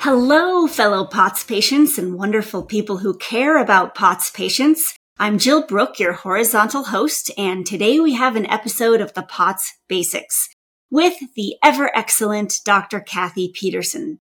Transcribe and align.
Hello, 0.00 0.68
fellow 0.68 1.04
POTS 1.04 1.42
patients 1.42 1.98
and 1.98 2.14
wonderful 2.14 2.62
people 2.62 2.98
who 2.98 3.16
care 3.16 3.60
about 3.60 3.96
POTS 3.96 4.30
patients. 4.30 4.94
I'm 5.18 5.38
Jill 5.38 5.66
Brook, 5.66 5.98
your 5.98 6.12
horizontal 6.12 6.84
host, 6.84 7.32
and 7.36 7.66
today 7.66 7.98
we 7.98 8.14
have 8.14 8.36
an 8.36 8.46
episode 8.46 9.00
of 9.00 9.12
the 9.14 9.24
POTS 9.24 9.74
Basics 9.88 10.48
with 10.88 11.14
the 11.34 11.56
ever 11.64 11.90
excellent 11.96 12.60
Dr. 12.64 13.00
Cathy 13.00 13.52
Pederson. 13.52 14.18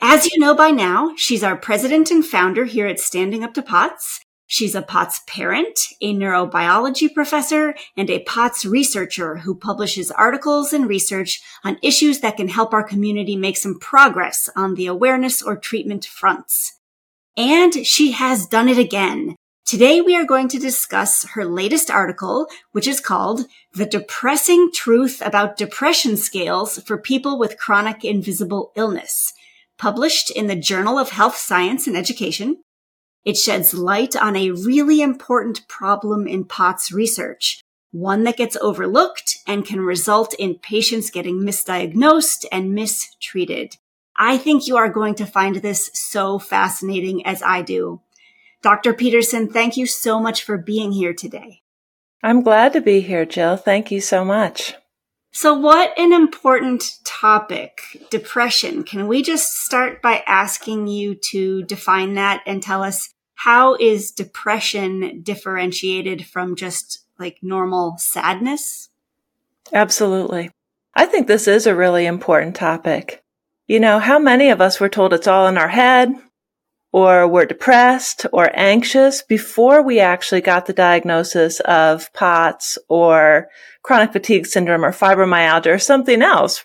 As 0.00 0.26
you 0.26 0.38
know 0.38 0.54
by 0.54 0.70
now, 0.70 1.12
she's 1.16 1.42
our 1.42 1.56
president 1.56 2.12
and 2.12 2.24
founder 2.24 2.64
here 2.64 2.86
at 2.86 3.00
Standing 3.00 3.42
Up 3.42 3.52
to 3.54 3.62
POTS, 3.62 4.20
She's 4.48 4.76
a 4.76 4.82
POTS 4.82 5.22
parent, 5.26 5.78
a 6.00 6.14
neurobiology 6.14 7.12
professor, 7.12 7.74
and 7.96 8.08
a 8.08 8.20
POTS 8.20 8.64
researcher 8.64 9.38
who 9.38 9.56
publishes 9.56 10.12
articles 10.12 10.72
and 10.72 10.88
research 10.88 11.42
on 11.64 11.78
issues 11.82 12.20
that 12.20 12.36
can 12.36 12.48
help 12.48 12.72
our 12.72 12.84
community 12.84 13.34
make 13.34 13.56
some 13.56 13.78
progress 13.80 14.48
on 14.54 14.74
the 14.74 14.86
awareness 14.86 15.42
or 15.42 15.56
treatment 15.56 16.04
fronts. 16.04 16.78
And 17.36 17.84
she 17.84 18.12
has 18.12 18.46
done 18.46 18.68
it 18.68 18.78
again. 18.78 19.34
Today 19.66 20.00
we 20.00 20.14
are 20.14 20.24
going 20.24 20.46
to 20.48 20.60
discuss 20.60 21.24
her 21.30 21.44
latest 21.44 21.90
article, 21.90 22.46
which 22.70 22.86
is 22.86 23.00
called 23.00 23.46
The 23.74 23.84
Depressing 23.84 24.70
Truth 24.72 25.20
About 25.24 25.56
Depression 25.56 26.16
Scales 26.16 26.78
for 26.82 26.96
People 26.96 27.36
with 27.36 27.58
Chronic 27.58 28.04
Invisible 28.04 28.70
Illness, 28.76 29.32
published 29.76 30.30
in 30.30 30.46
the 30.46 30.54
Journal 30.54 31.00
of 31.00 31.10
Health 31.10 31.36
Science 31.36 31.88
and 31.88 31.96
Education 31.96 32.58
it 33.26 33.36
sheds 33.36 33.74
light 33.74 34.14
on 34.14 34.36
a 34.36 34.52
really 34.52 35.02
important 35.02 35.66
problem 35.66 36.28
in 36.28 36.44
POTS 36.44 36.92
research, 36.92 37.60
one 37.90 38.22
that 38.22 38.36
gets 38.36 38.56
overlooked 38.58 39.38
and 39.48 39.66
can 39.66 39.80
result 39.80 40.32
in 40.34 40.54
patients 40.54 41.10
getting 41.10 41.40
misdiagnosed 41.40 42.44
and 42.52 42.72
mistreated. 42.72 43.78
I 44.16 44.38
think 44.38 44.68
you 44.68 44.76
are 44.76 44.88
going 44.88 45.16
to 45.16 45.26
find 45.26 45.56
this 45.56 45.90
so 45.92 46.38
fascinating 46.38 47.26
as 47.26 47.42
I 47.42 47.62
do. 47.62 48.00
Dr. 48.62 48.94
Pederson, 48.94 49.52
thank 49.52 49.76
you 49.76 49.86
so 49.86 50.20
much 50.20 50.44
for 50.44 50.56
being 50.56 50.92
here 50.92 51.12
today. 51.12 51.62
I'm 52.22 52.42
glad 52.42 52.72
to 52.74 52.80
be 52.80 53.00
here, 53.00 53.26
Jill. 53.26 53.56
Thank 53.56 53.90
you 53.90 54.00
so 54.00 54.24
much. 54.24 54.74
So, 55.32 55.52
what 55.52 55.98
an 55.98 56.12
important 56.12 56.98
topic, 57.04 58.06
depression. 58.10 58.84
Can 58.84 59.06
we 59.06 59.22
just 59.22 59.64
start 59.64 60.00
by 60.00 60.22
asking 60.26 60.86
you 60.86 61.16
to 61.30 61.62
define 61.64 62.14
that 62.14 62.42
and 62.46 62.62
tell 62.62 62.82
us 62.82 63.10
how 63.36 63.74
is 63.76 64.10
depression 64.10 65.20
differentiated 65.22 66.26
from 66.26 66.56
just 66.56 67.04
like 67.18 67.38
normal 67.42 67.96
sadness? 67.98 68.88
Absolutely. 69.72 70.50
I 70.94 71.06
think 71.06 71.26
this 71.26 71.46
is 71.46 71.66
a 71.66 71.74
really 71.74 72.06
important 72.06 72.56
topic. 72.56 73.22
You 73.68 73.78
know, 73.78 73.98
how 73.98 74.18
many 74.18 74.48
of 74.48 74.60
us 74.60 74.80
were 74.80 74.88
told 74.88 75.12
it's 75.12 75.26
all 75.26 75.46
in 75.46 75.58
our 75.58 75.68
head 75.68 76.14
or 76.92 77.28
we're 77.28 77.44
depressed 77.44 78.24
or 78.32 78.50
anxious 78.54 79.22
before 79.22 79.82
we 79.82 80.00
actually 80.00 80.40
got 80.40 80.64
the 80.64 80.72
diagnosis 80.72 81.60
of 81.60 82.10
POTS 82.14 82.78
or 82.88 83.48
chronic 83.82 84.12
fatigue 84.12 84.46
syndrome 84.46 84.84
or 84.84 84.92
fibromyalgia 84.92 85.74
or 85.74 85.78
something 85.78 86.22
else, 86.22 86.64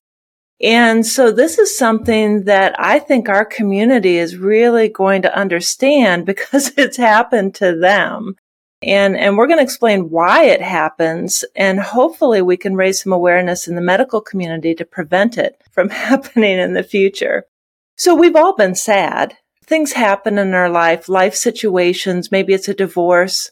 and 0.64 1.06
so 1.06 1.32
this 1.32 1.58
is 1.58 1.78
something 1.78 2.44
that 2.44 2.76
I 2.78 3.00
think 3.00 3.30
our 3.30 3.46
community 3.46 4.18
is 4.18 4.38
really 4.38 4.90
going 4.90 5.24
to 5.24 5.36
understand 5.36 6.26
because 6.32 6.72
it's 6.78 6.98
happened 6.98 7.56
to 7.56 7.76
them. 7.76 8.36
And, 8.84 9.16
and 9.16 9.38
we're 9.38 9.48
going 9.48 9.60
to 9.60 9.64
explain 9.64 10.10
why 10.10 10.46
it 10.46 10.62
happens. 10.62 11.46
And 11.56 11.80
hopefully 11.80 12.42
we 12.42 12.58
can 12.58 12.76
raise 12.76 13.04
some 13.04 13.14
awareness 13.14 13.68
in 13.68 13.76
the 13.76 13.82
medical 13.82 14.22
community 14.22 14.74
to 14.76 14.86
prevent 14.86 15.38
it 15.38 15.62
from 15.72 15.90
happening 15.90 16.58
in 16.58 16.74
the 16.74 16.84
future. 16.84 17.46
So 17.98 18.16
we've 18.16 18.36
all 18.36 18.56
been 18.56 18.76
sad. 18.76 19.38
Things 19.64 19.94
happen 19.94 20.38
in 20.40 20.54
our 20.54 20.70
life, 20.70 21.08
life 21.08 21.36
situations. 21.36 22.32
Maybe 22.32 22.54
it's 22.54 22.68
a 22.68 22.74
divorce. 22.74 23.52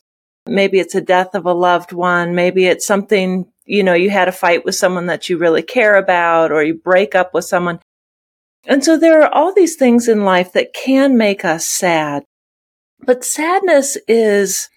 Maybe 0.49 0.79
it's 0.79 0.95
a 0.95 1.01
death 1.01 1.35
of 1.35 1.45
a 1.45 1.53
loved 1.53 1.93
one. 1.93 2.35
Maybe 2.35 2.65
it's 2.65 2.85
something 2.85 3.45
you 3.69 3.83
know, 3.83 3.93
you 3.93 4.09
had 4.09 4.27
a 4.27 4.31
fight 4.31 4.65
with 4.65 4.73
someone 4.73 5.05
that 5.05 5.29
you 5.29 5.37
really 5.37 5.61
care 5.61 5.95
about 5.95 6.51
or 6.51 6.63
you 6.63 6.73
break 6.73 7.13
up 7.13 7.35
with 7.35 7.45
someone. 7.45 7.79
And 8.65 8.83
so 8.83 8.97
there 8.97 9.21
are 9.21 9.31
all 9.31 9.53
these 9.53 9.75
things 9.75 10.07
in 10.07 10.25
life 10.25 10.53
that 10.53 10.73
can 10.73 11.15
make 11.17 11.45
us 11.45 11.67
sad. 11.67 12.23
But 12.99 13.23
sadness 13.23 13.95
is, 14.07 14.69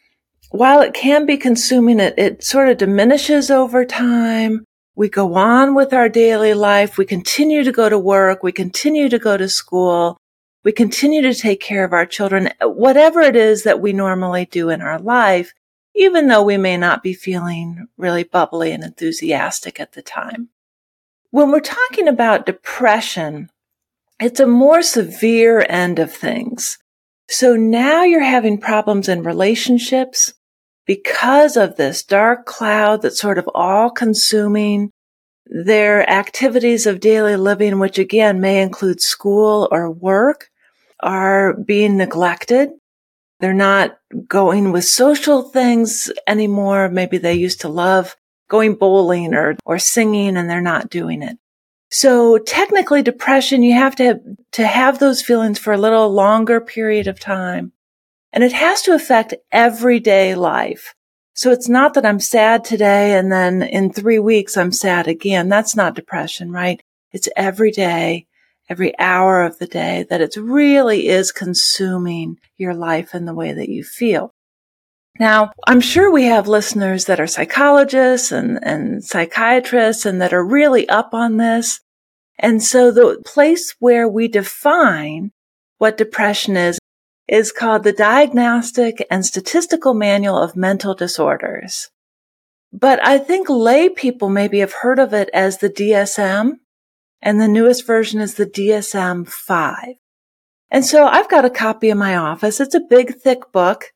while 0.51 0.83
it 0.83 0.93
can 0.93 1.25
be 1.25 1.39
consuming, 1.39 2.01
it, 2.01 2.19
it 2.19 2.45
sort 2.45 2.69
of 2.69 2.77
diminishes 2.77 3.51
over 3.51 3.87
time. 3.87 4.67
We 4.95 5.09
go 5.09 5.37
on 5.37 5.75
with 5.75 5.95
our 5.95 6.11
daily 6.11 6.53
life. 6.53 6.99
We 6.99 7.07
continue 7.07 7.65
to 7.65 7.73
go 7.73 7.89
to 7.89 7.99
work. 7.99 8.43
We 8.43 8.53
continue 8.53 9.09
to 9.09 9.19
go 9.19 9.39
to 9.39 9.49
school. 9.49 10.19
We 10.65 10.73
continue 10.73 11.23
to 11.23 11.35
take 11.35 11.61
care 11.61 11.85
of 11.85 11.95
our 11.95 12.05
children. 12.05 12.51
Whatever 12.61 13.23
it 13.23 13.37
is 13.37 13.63
that 13.63 13.81
we 13.81 13.95
normally 13.95 14.45
do 14.45 14.69
in 14.69 14.83
our 14.83 14.99
life, 14.99 15.55
even 15.95 16.29
though 16.29 16.43
we 16.43 16.57
may 16.57 16.77
not 16.77 17.03
be 17.03 17.13
feeling 17.13 17.87
really 17.97 18.25
bubbly 18.25 18.73
and 18.73 18.83
enthusiastic 18.83 19.79
at 19.79 19.93
the 19.93 20.03
time. 20.03 20.49
When 21.31 21.51
we're 21.51 21.61
talking 21.61 22.09
about 22.09 22.47
depression, 22.47 23.51
it's 24.21 24.41
a 24.41 24.47
more 24.47 24.83
severe 24.83 25.65
end 25.69 25.99
of 25.99 26.13
things. 26.13 26.79
So 27.29 27.57
now 27.57 28.05
you're 28.05 28.23
having 28.23 28.59
problems 28.59 29.09
in 29.09 29.23
relationships 29.23 30.35
because 30.87 31.57
of 31.57 31.77
this 31.77 32.03
dark 32.03 32.45
cloud 32.45 33.03
that's 33.03 33.21
sort 33.21 33.39
of 33.39 33.49
all 33.55 33.91
consuming 33.91 34.91
their 35.47 36.09
activities 36.09 36.87
of 36.87 37.01
daily 37.01 37.37
living, 37.37 37.79
which 37.79 37.99
again 37.99 38.41
may 38.41 38.63
include 38.63 39.01
school 39.01 39.69
or 39.71 39.91
work, 39.91 40.51
are 41.01 41.55
being 41.55 41.97
neglected. 41.97 42.71
They're 43.43 43.53
not 43.53 43.99
going 44.29 44.71
with 44.71 44.85
social 44.85 45.43
things 45.43 46.13
anymore. 46.29 46.89
Maybe 46.89 47.19
they 47.19 47.35
used 47.35 47.63
to 47.63 47.69
love 47.69 48.15
going 48.49 48.77
bowling 48.77 49.35
or, 49.35 49.57
or 49.67 49.81
singing 49.81 50.37
and 50.37 50.49
they're 50.49 50.61
not 50.61 50.91
doing 50.91 51.23
it. 51.23 51.39
So 51.91 52.39
technically 52.39 53.03
depression, 53.03 53.65
you 53.65 53.75
have 53.75 53.97
to 53.97 54.05
have, 54.05 54.21
to 54.53 54.65
have 54.65 55.01
those 55.01 55.23
feelings 55.23 55.59
for 55.59 55.73
a 55.73 55.79
little 55.79 56.09
longer 56.09 56.61
period 56.61 57.09
of 57.09 57.19
time. 57.19 57.73
And 58.33 58.45
it 58.45 58.53
has 58.53 58.81
to 58.83 58.95
affect 58.95 59.35
everyday 59.51 60.37
life. 60.37 60.95
So 61.35 61.51
it's 61.51 61.69
not 61.69 61.95
that 61.95 62.07
I'm 62.07 62.21
sad 62.21 62.65
today 62.65 63.19
and 63.19 63.33
then 63.33 63.61
in 63.61 63.93
three 63.93 64.21
weeks 64.21 64.57
I'm 64.57 64.71
sad 64.71 65.09
again. 65.09 65.49
That's 65.49 65.75
not 65.75 65.97
depression, 65.97 66.53
right? 66.53 66.81
It's 67.11 67.29
every 67.37 67.73
day 67.73 68.29
every 68.73 68.99
hour 68.99 69.43
of 69.43 69.59
the 69.59 69.67
day, 69.67 70.07
that 70.09 70.23
it 70.23 70.35
really 70.37 71.09
is 71.09 71.31
consuming 71.31 72.39
your 72.57 72.75
life 72.75 73.13
and 73.13 73.29
the 73.29 73.35
way 73.35 73.53
that 73.53 73.69
you 73.69 73.85
feel. 73.85 74.33
Now, 75.21 75.53
I'm 75.67 75.83
sure 75.83 76.11
we 76.11 76.25
have 76.25 76.49
listeners 76.49 77.05
that 77.05 77.21
are 77.21 77.27
psychologists 77.27 78.33
and, 78.33 78.59
and 78.63 79.05
psychiatrists 79.05 80.07
and 80.07 80.23
that 80.23 80.33
are 80.33 80.45
really 80.45 80.89
up 80.89 81.13
on 81.13 81.37
this. 81.37 81.81
And 82.39 82.63
so 82.63 82.91
the 82.91 83.23
place 83.27 83.75
where 83.79 84.09
we 84.09 84.27
define 84.27 85.33
what 85.77 85.99
depression 85.99 86.57
is 86.57 86.79
is 87.29 87.53
called 87.53 87.85
the 87.85 87.93
Diagnostic 87.93 89.07
and 89.11 89.25
Statistical 89.25 89.93
Manual 89.93 90.39
of 90.39 90.57
Mental 90.57 90.95
Disorders. 90.95 91.91
But 92.73 93.07
I 93.07 93.19
think 93.19 93.51
lay 93.51 93.91
people 93.91 94.31
maybe 94.31 94.61
have 94.61 94.73
heard 94.73 94.99
of 94.99 95.13
it 95.13 95.29
as 95.35 95.59
the 95.59 95.69
DSM 95.69 96.55
and 97.23 97.41
the 97.41 97.49
newest 97.49 97.87
version 97.87 98.21
is 98.21 98.35
the 98.35 98.47
DSM 98.47 99.29
5. 99.29 99.95
And 100.71 100.85
so 100.85 101.07
I've 101.07 101.29
got 101.29 101.45
a 101.45 101.51
copy 101.51 101.91
in 101.91 101.99
my 101.99 102.17
office. 102.17 102.61
It's 102.61 102.75
a 102.75 102.81
big, 102.81 103.15
thick 103.17 103.53
book 103.53 103.93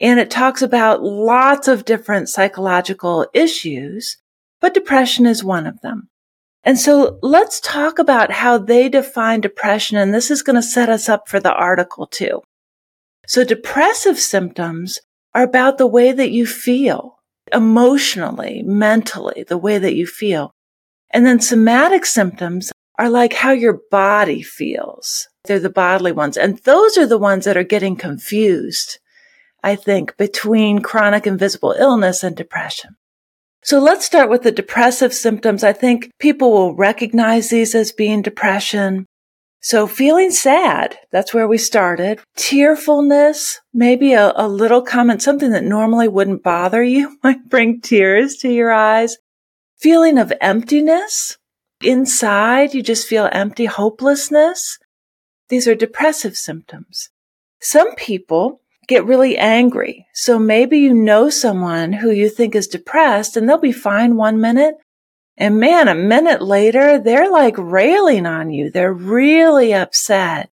and 0.00 0.18
it 0.18 0.30
talks 0.30 0.62
about 0.62 1.02
lots 1.02 1.68
of 1.68 1.84
different 1.84 2.28
psychological 2.28 3.26
issues, 3.32 4.16
but 4.60 4.74
depression 4.74 5.26
is 5.26 5.44
one 5.44 5.66
of 5.66 5.80
them. 5.82 6.08
And 6.64 6.78
so 6.78 7.18
let's 7.22 7.60
talk 7.60 7.98
about 7.98 8.32
how 8.32 8.58
they 8.58 8.88
define 8.88 9.40
depression. 9.40 9.98
And 9.98 10.12
this 10.12 10.30
is 10.30 10.42
going 10.42 10.56
to 10.56 10.62
set 10.62 10.88
us 10.88 11.08
up 11.08 11.28
for 11.28 11.38
the 11.38 11.52
article 11.52 12.06
too. 12.06 12.42
So 13.26 13.44
depressive 13.44 14.18
symptoms 14.18 14.98
are 15.34 15.42
about 15.42 15.78
the 15.78 15.86
way 15.86 16.12
that 16.12 16.30
you 16.30 16.46
feel 16.46 17.18
emotionally, 17.52 18.62
mentally, 18.62 19.44
the 19.46 19.58
way 19.58 19.78
that 19.78 19.94
you 19.94 20.06
feel. 20.06 20.53
And 21.14 21.24
then 21.24 21.38
somatic 21.38 22.04
symptoms 22.04 22.72
are 22.98 23.08
like 23.08 23.32
how 23.32 23.52
your 23.52 23.80
body 23.90 24.42
feels. 24.42 25.28
They're 25.44 25.60
the 25.60 25.70
bodily 25.70 26.10
ones. 26.10 26.36
And 26.36 26.58
those 26.58 26.98
are 26.98 27.06
the 27.06 27.18
ones 27.18 27.44
that 27.44 27.56
are 27.56 27.62
getting 27.62 27.94
confused, 27.94 28.98
I 29.62 29.76
think, 29.76 30.16
between 30.16 30.80
chronic 30.80 31.24
invisible 31.26 31.74
illness 31.78 32.24
and 32.24 32.36
depression. 32.36 32.96
So 33.62 33.78
let's 33.78 34.04
start 34.04 34.28
with 34.28 34.42
the 34.42 34.52
depressive 34.52 35.14
symptoms. 35.14 35.62
I 35.62 35.72
think 35.72 36.10
people 36.18 36.50
will 36.50 36.74
recognize 36.74 37.48
these 37.48 37.76
as 37.76 37.92
being 37.92 38.20
depression. 38.20 39.06
So 39.60 39.86
feeling 39.86 40.32
sad, 40.32 40.98
that's 41.12 41.32
where 41.32 41.48
we 41.48 41.56
started. 41.58 42.20
Tearfulness, 42.36 43.60
maybe 43.72 44.12
a, 44.12 44.32
a, 44.36 44.48
little 44.48 44.82
comment, 44.82 45.22
something 45.22 45.52
that 45.52 45.64
normally 45.64 46.08
wouldn't 46.08 46.42
bother 46.42 46.82
you 46.82 47.16
might 47.24 47.48
bring 47.48 47.80
tears 47.80 48.36
to 48.38 48.52
your 48.52 48.72
eyes. 48.72 49.16
Feeling 49.84 50.16
of 50.16 50.32
emptiness. 50.40 51.36
Inside, 51.82 52.72
you 52.72 52.82
just 52.82 53.06
feel 53.06 53.28
empty, 53.32 53.66
hopelessness. 53.66 54.78
These 55.50 55.68
are 55.68 55.74
depressive 55.74 56.38
symptoms. 56.38 57.10
Some 57.60 57.94
people 57.94 58.62
get 58.88 59.04
really 59.04 59.36
angry. 59.36 60.06
So 60.14 60.38
maybe 60.38 60.78
you 60.78 60.94
know 60.94 61.28
someone 61.28 61.92
who 61.92 62.10
you 62.10 62.30
think 62.30 62.54
is 62.54 62.66
depressed 62.66 63.36
and 63.36 63.46
they'll 63.46 63.58
be 63.58 63.72
fine 63.72 64.16
one 64.16 64.40
minute. 64.40 64.76
And 65.36 65.60
man, 65.60 65.86
a 65.88 65.94
minute 65.94 66.40
later, 66.40 66.98
they're 66.98 67.30
like 67.30 67.58
railing 67.58 68.24
on 68.24 68.48
you. 68.50 68.70
They're 68.70 68.90
really 68.90 69.74
upset. 69.74 70.48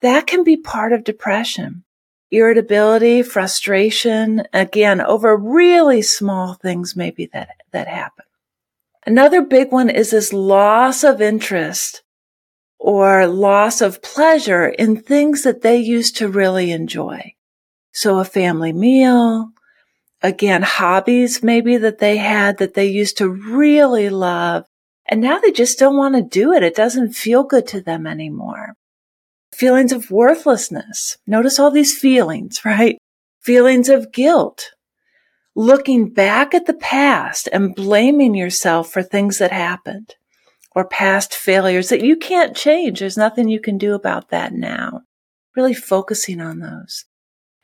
That 0.00 0.26
can 0.26 0.42
be 0.42 0.56
part 0.56 0.92
of 0.92 1.04
depression. 1.04 1.84
Irritability, 2.32 3.22
frustration, 3.22 4.42
again, 4.52 5.00
over 5.00 5.36
really 5.36 6.02
small 6.02 6.54
things 6.54 6.96
maybe 6.96 7.26
that, 7.26 7.50
that 7.70 7.86
happen. 7.86 8.24
Another 9.06 9.40
big 9.40 9.70
one 9.70 9.88
is 9.88 10.10
this 10.10 10.32
loss 10.32 11.04
of 11.04 11.22
interest 11.22 12.02
or 12.78 13.26
loss 13.28 13.80
of 13.80 14.02
pleasure 14.02 14.66
in 14.66 15.00
things 15.00 15.44
that 15.44 15.62
they 15.62 15.76
used 15.76 16.16
to 16.16 16.28
really 16.28 16.72
enjoy. 16.72 17.32
So 17.92 18.18
a 18.18 18.24
family 18.24 18.72
meal, 18.72 19.50
again, 20.22 20.62
hobbies 20.62 21.42
maybe 21.42 21.76
that 21.76 21.98
they 21.98 22.16
had 22.16 22.58
that 22.58 22.74
they 22.74 22.86
used 22.86 23.18
to 23.18 23.28
really 23.28 24.10
love. 24.10 24.64
And 25.08 25.20
now 25.20 25.38
they 25.38 25.52
just 25.52 25.78
don't 25.78 25.96
want 25.96 26.16
to 26.16 26.22
do 26.22 26.52
it. 26.52 26.64
It 26.64 26.74
doesn't 26.74 27.12
feel 27.12 27.44
good 27.44 27.68
to 27.68 27.80
them 27.80 28.08
anymore. 28.08 28.74
Feelings 29.52 29.92
of 29.92 30.10
worthlessness. 30.10 31.16
Notice 31.28 31.60
all 31.60 31.70
these 31.70 31.96
feelings, 31.96 32.60
right? 32.64 32.98
Feelings 33.40 33.88
of 33.88 34.12
guilt. 34.12 34.72
Looking 35.58 36.10
back 36.10 36.52
at 36.52 36.66
the 36.66 36.74
past 36.74 37.48
and 37.50 37.74
blaming 37.74 38.34
yourself 38.34 38.92
for 38.92 39.02
things 39.02 39.38
that 39.38 39.52
happened 39.52 40.14
or 40.74 40.86
past 40.86 41.34
failures 41.34 41.88
that 41.88 42.02
you 42.02 42.14
can't 42.14 42.54
change. 42.54 43.00
There's 43.00 43.16
nothing 43.16 43.48
you 43.48 43.58
can 43.58 43.78
do 43.78 43.94
about 43.94 44.28
that 44.28 44.52
now. 44.52 45.00
Really 45.56 45.72
focusing 45.72 46.42
on 46.42 46.58
those. 46.58 47.06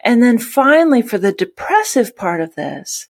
And 0.00 0.23
then 0.23 0.39
finally, 0.39 1.03
for 1.03 1.19
the 1.19 1.33
depressive 1.33 2.17
part 2.17 2.41
of 2.41 2.55
this, 2.55 3.09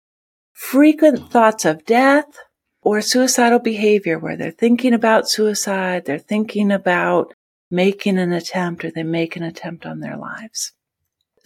frequent 0.51 1.31
thoughts 1.31 1.63
of 1.63 1.85
death 1.85 2.37
or 2.81 2.99
suicidal 2.99 3.59
behavior 3.59 4.19
where 4.19 4.35
they're 4.35 4.51
thinking 4.51 4.93
about 4.93 5.29
suicide, 5.29 6.03
they're 6.03 6.19
thinking 6.19 6.69
about 6.69 7.33
making 7.71 8.17
an 8.17 8.33
attempt 8.33 8.83
or 8.83 8.91
they 8.91 9.03
make 9.03 9.37
an 9.37 9.43
attempt 9.43 9.85
on 9.85 10.01
their 10.01 10.17
lives. 10.17 10.73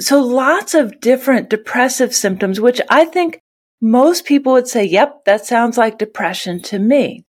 So 0.01 0.21
lots 0.21 0.73
of 0.73 1.01
different 1.01 1.49
depressive 1.49 2.15
symptoms, 2.15 2.59
which 2.59 2.79
I 2.89 3.05
think 3.05 3.41
most 3.81 4.25
people 4.25 4.53
would 4.53 4.67
say, 4.67 4.85
yep, 4.85 5.25
that 5.25 5.45
sounds 5.45 5.77
like 5.77 5.97
depression 5.97 6.61
to 6.63 6.79
me. 6.79 7.25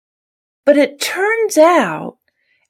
But 0.64 0.76
it 0.76 1.00
turns 1.00 1.58
out 1.58 2.18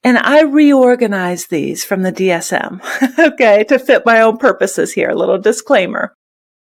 and 0.03 0.17
I 0.17 0.43
reorganize 0.43 1.47
these 1.47 1.85
from 1.85 2.03
the 2.03 2.13
DSM, 2.13 2.81
okay, 3.33 3.65
to 3.65 3.79
fit 3.79 4.07
my 4.07 4.21
own 4.21 4.39
purposes 4.39 4.93
here, 4.93 5.11
a 5.11 5.15
little 5.15 5.39
disclaimer. 5.39 6.15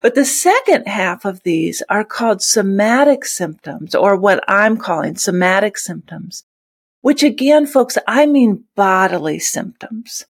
But 0.01 0.15
the 0.15 0.25
second 0.25 0.87
half 0.87 1.25
of 1.25 1.43
these 1.43 1.83
are 1.91 2.05
called 2.05 2.41
somatic 2.41 3.25
symptoms, 3.25 3.95
or 3.95 4.17
what 4.17 4.43
I'm 4.49 4.77
calling 4.77 5.17
somatic 5.17 5.77
symptoms, 5.77 6.45
which 7.03 7.23
again, 7.23 7.67
folks, 7.67 7.99
I 8.07 8.27
mean 8.27 8.65
bodily 8.77 9.41
symptoms. 9.41 10.25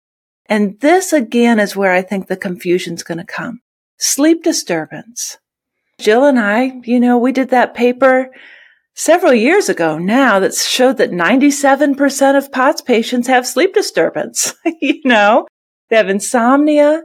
And 0.48 0.80
this 0.80 1.12
again 1.12 1.60
is 1.60 1.76
where 1.76 1.92
I 1.92 2.02
think 2.02 2.26
the 2.26 2.36
confusion's 2.36 3.02
going 3.02 3.18
to 3.18 3.24
come. 3.24 3.60
Sleep 3.98 4.42
disturbance. 4.42 5.38
Jill 5.98 6.24
and 6.24 6.38
I, 6.38 6.80
you 6.84 7.00
know, 7.00 7.18
we 7.18 7.32
did 7.32 7.50
that 7.50 7.74
paper 7.74 8.30
several 8.94 9.34
years 9.34 9.68
ago 9.68 9.98
now 9.98 10.40
that 10.40 10.54
showed 10.54 10.96
that 10.98 11.10
97% 11.10 12.38
of 12.38 12.52
POTS 12.52 12.82
patients 12.82 13.26
have 13.28 13.46
sleep 13.46 13.74
disturbance. 13.74 14.54
you 14.80 15.00
know, 15.04 15.46
they 15.90 15.96
have 15.96 16.08
insomnia, 16.08 17.02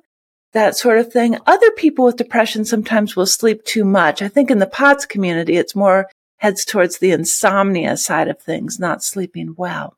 that 0.53 0.77
sort 0.77 0.99
of 0.99 1.11
thing. 1.11 1.37
Other 1.45 1.71
people 1.71 2.05
with 2.05 2.15
depression 2.15 2.63
sometimes 2.63 3.15
will 3.15 3.25
sleep 3.25 3.63
too 3.65 3.83
much. 3.83 4.21
I 4.21 4.27
think 4.27 4.49
in 4.49 4.59
the 4.59 4.67
POTS 4.67 5.05
community, 5.05 5.57
it's 5.57 5.75
more 5.75 6.07
heads 6.37 6.63
towards 6.65 6.99
the 6.99 7.11
insomnia 7.11 7.97
side 7.97 8.27
of 8.27 8.39
things, 8.39 8.79
not 8.79 9.03
sleeping 9.03 9.55
well. 9.57 9.97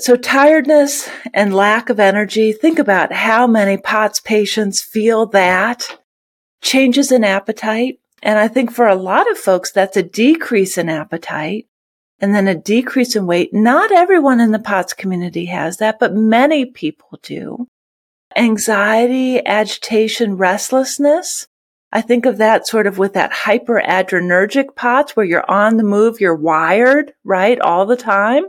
So 0.00 0.16
tiredness 0.16 1.08
and 1.34 1.52
lack 1.52 1.90
of 1.90 1.98
energy. 1.98 2.52
Think 2.52 2.78
about 2.78 3.12
how 3.12 3.48
many 3.48 3.76
POTS 3.76 4.20
patients 4.20 4.80
feel 4.80 5.26
that. 5.26 5.98
Changes 6.62 7.10
in 7.10 7.24
appetite. 7.24 7.98
And 8.22 8.38
I 8.38 8.46
think 8.46 8.70
for 8.70 8.86
a 8.86 8.94
lot 8.94 9.30
of 9.30 9.38
folks, 9.38 9.72
that's 9.72 9.96
a 9.96 10.02
decrease 10.02 10.78
in 10.78 10.88
appetite 10.88 11.66
and 12.20 12.34
then 12.34 12.46
a 12.46 12.54
decrease 12.54 13.16
in 13.16 13.26
weight. 13.26 13.52
Not 13.52 13.90
everyone 13.90 14.40
in 14.40 14.52
the 14.52 14.58
POTS 14.58 14.92
community 14.92 15.46
has 15.46 15.78
that, 15.78 15.98
but 15.98 16.14
many 16.14 16.64
people 16.64 17.18
do. 17.22 17.66
Anxiety, 18.36 19.44
agitation, 19.44 20.36
restlessness. 20.36 21.48
I 21.90 22.02
think 22.02 22.26
of 22.26 22.38
that 22.38 22.66
sort 22.66 22.86
of 22.86 22.98
with 22.98 23.14
that 23.14 23.32
hyperadrenergic 23.32 24.76
POTS 24.76 25.16
where 25.16 25.26
you're 25.26 25.50
on 25.50 25.76
the 25.76 25.84
move, 25.84 26.20
you're 26.20 26.36
wired, 26.36 27.14
right? 27.24 27.58
All 27.58 27.86
the 27.86 27.96
time. 27.96 28.44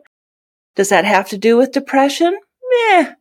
Does 0.79 0.87
that 0.87 1.03
have 1.03 1.27
to 1.27 1.37
do 1.37 1.57
with 1.57 1.73
depression? 1.73 2.39
Meh, 2.71 3.11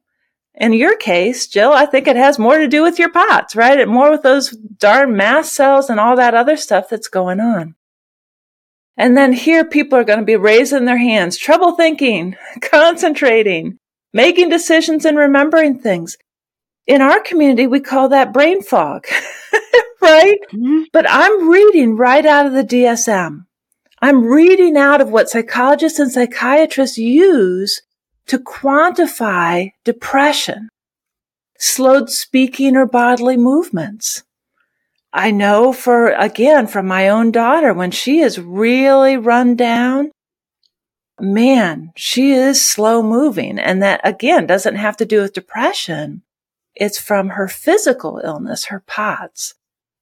in 0.54 0.74
your 0.74 0.96
case, 0.96 1.48
Jill, 1.48 1.72
I 1.72 1.86
think 1.86 2.06
it 2.06 2.14
has 2.14 2.38
more 2.38 2.56
to 2.56 2.68
do 2.68 2.84
with 2.84 3.00
your 3.00 3.10
POTS, 3.10 3.56
right? 3.56 3.80
And 3.80 3.90
more 3.90 4.12
with 4.12 4.22
those 4.22 4.50
darn 4.50 5.16
mast 5.16 5.56
cells 5.56 5.90
and 5.90 5.98
all 5.98 6.14
that 6.14 6.34
other 6.34 6.56
stuff 6.56 6.88
that's 6.88 7.08
going 7.08 7.40
on. 7.40 7.74
And 8.96 9.16
then 9.16 9.32
here 9.32 9.64
people 9.64 9.98
are 9.98 10.04
going 10.04 10.20
to 10.20 10.24
be 10.24 10.36
raising 10.36 10.84
their 10.84 10.98
hands, 10.98 11.36
trouble 11.36 11.72
thinking, 11.72 12.36
concentrating, 12.62 13.80
making 14.12 14.50
decisions 14.50 15.04
and 15.04 15.18
remembering 15.18 15.80
things. 15.80 16.16
In 16.86 17.02
our 17.02 17.18
community, 17.18 17.66
we 17.66 17.80
call 17.80 18.10
that 18.10 18.32
brain 18.32 18.62
fog, 18.62 19.04
right? 20.00 20.38
Mm-hmm. 20.52 20.82
But 20.92 21.06
I'm 21.08 21.48
reading 21.48 21.96
right 21.96 22.24
out 22.24 22.46
of 22.46 22.52
the 22.52 22.62
DSM. 22.62 23.46
I'm 24.00 24.26
reading 24.26 24.76
out 24.76 25.00
of 25.00 25.10
what 25.10 25.28
psychologists 25.28 25.98
and 25.98 26.10
psychiatrists 26.10 26.98
use 26.98 27.82
to 28.26 28.38
quantify 28.38 29.72
depression, 29.84 30.68
slowed 31.58 32.10
speaking 32.10 32.76
or 32.76 32.86
bodily 32.86 33.36
movements. 33.36 34.22
I 35.12 35.30
know 35.30 35.72
for, 35.72 36.10
again, 36.10 36.66
from 36.66 36.86
my 36.86 37.08
own 37.08 37.32
daughter, 37.32 37.72
when 37.72 37.90
she 37.90 38.20
is 38.20 38.38
really 38.38 39.16
run 39.16 39.56
down, 39.56 40.12
man, 41.18 41.92
she 41.96 42.32
is 42.32 42.64
slow 42.64 43.02
moving. 43.02 43.58
And 43.58 43.82
that 43.82 44.00
again 44.04 44.46
doesn't 44.46 44.76
have 44.76 44.96
to 44.98 45.06
do 45.06 45.22
with 45.22 45.32
depression. 45.32 46.22
It's 46.74 47.00
from 47.00 47.30
her 47.30 47.48
physical 47.48 48.20
illness, 48.22 48.66
her 48.66 48.84
POTS. 48.86 49.54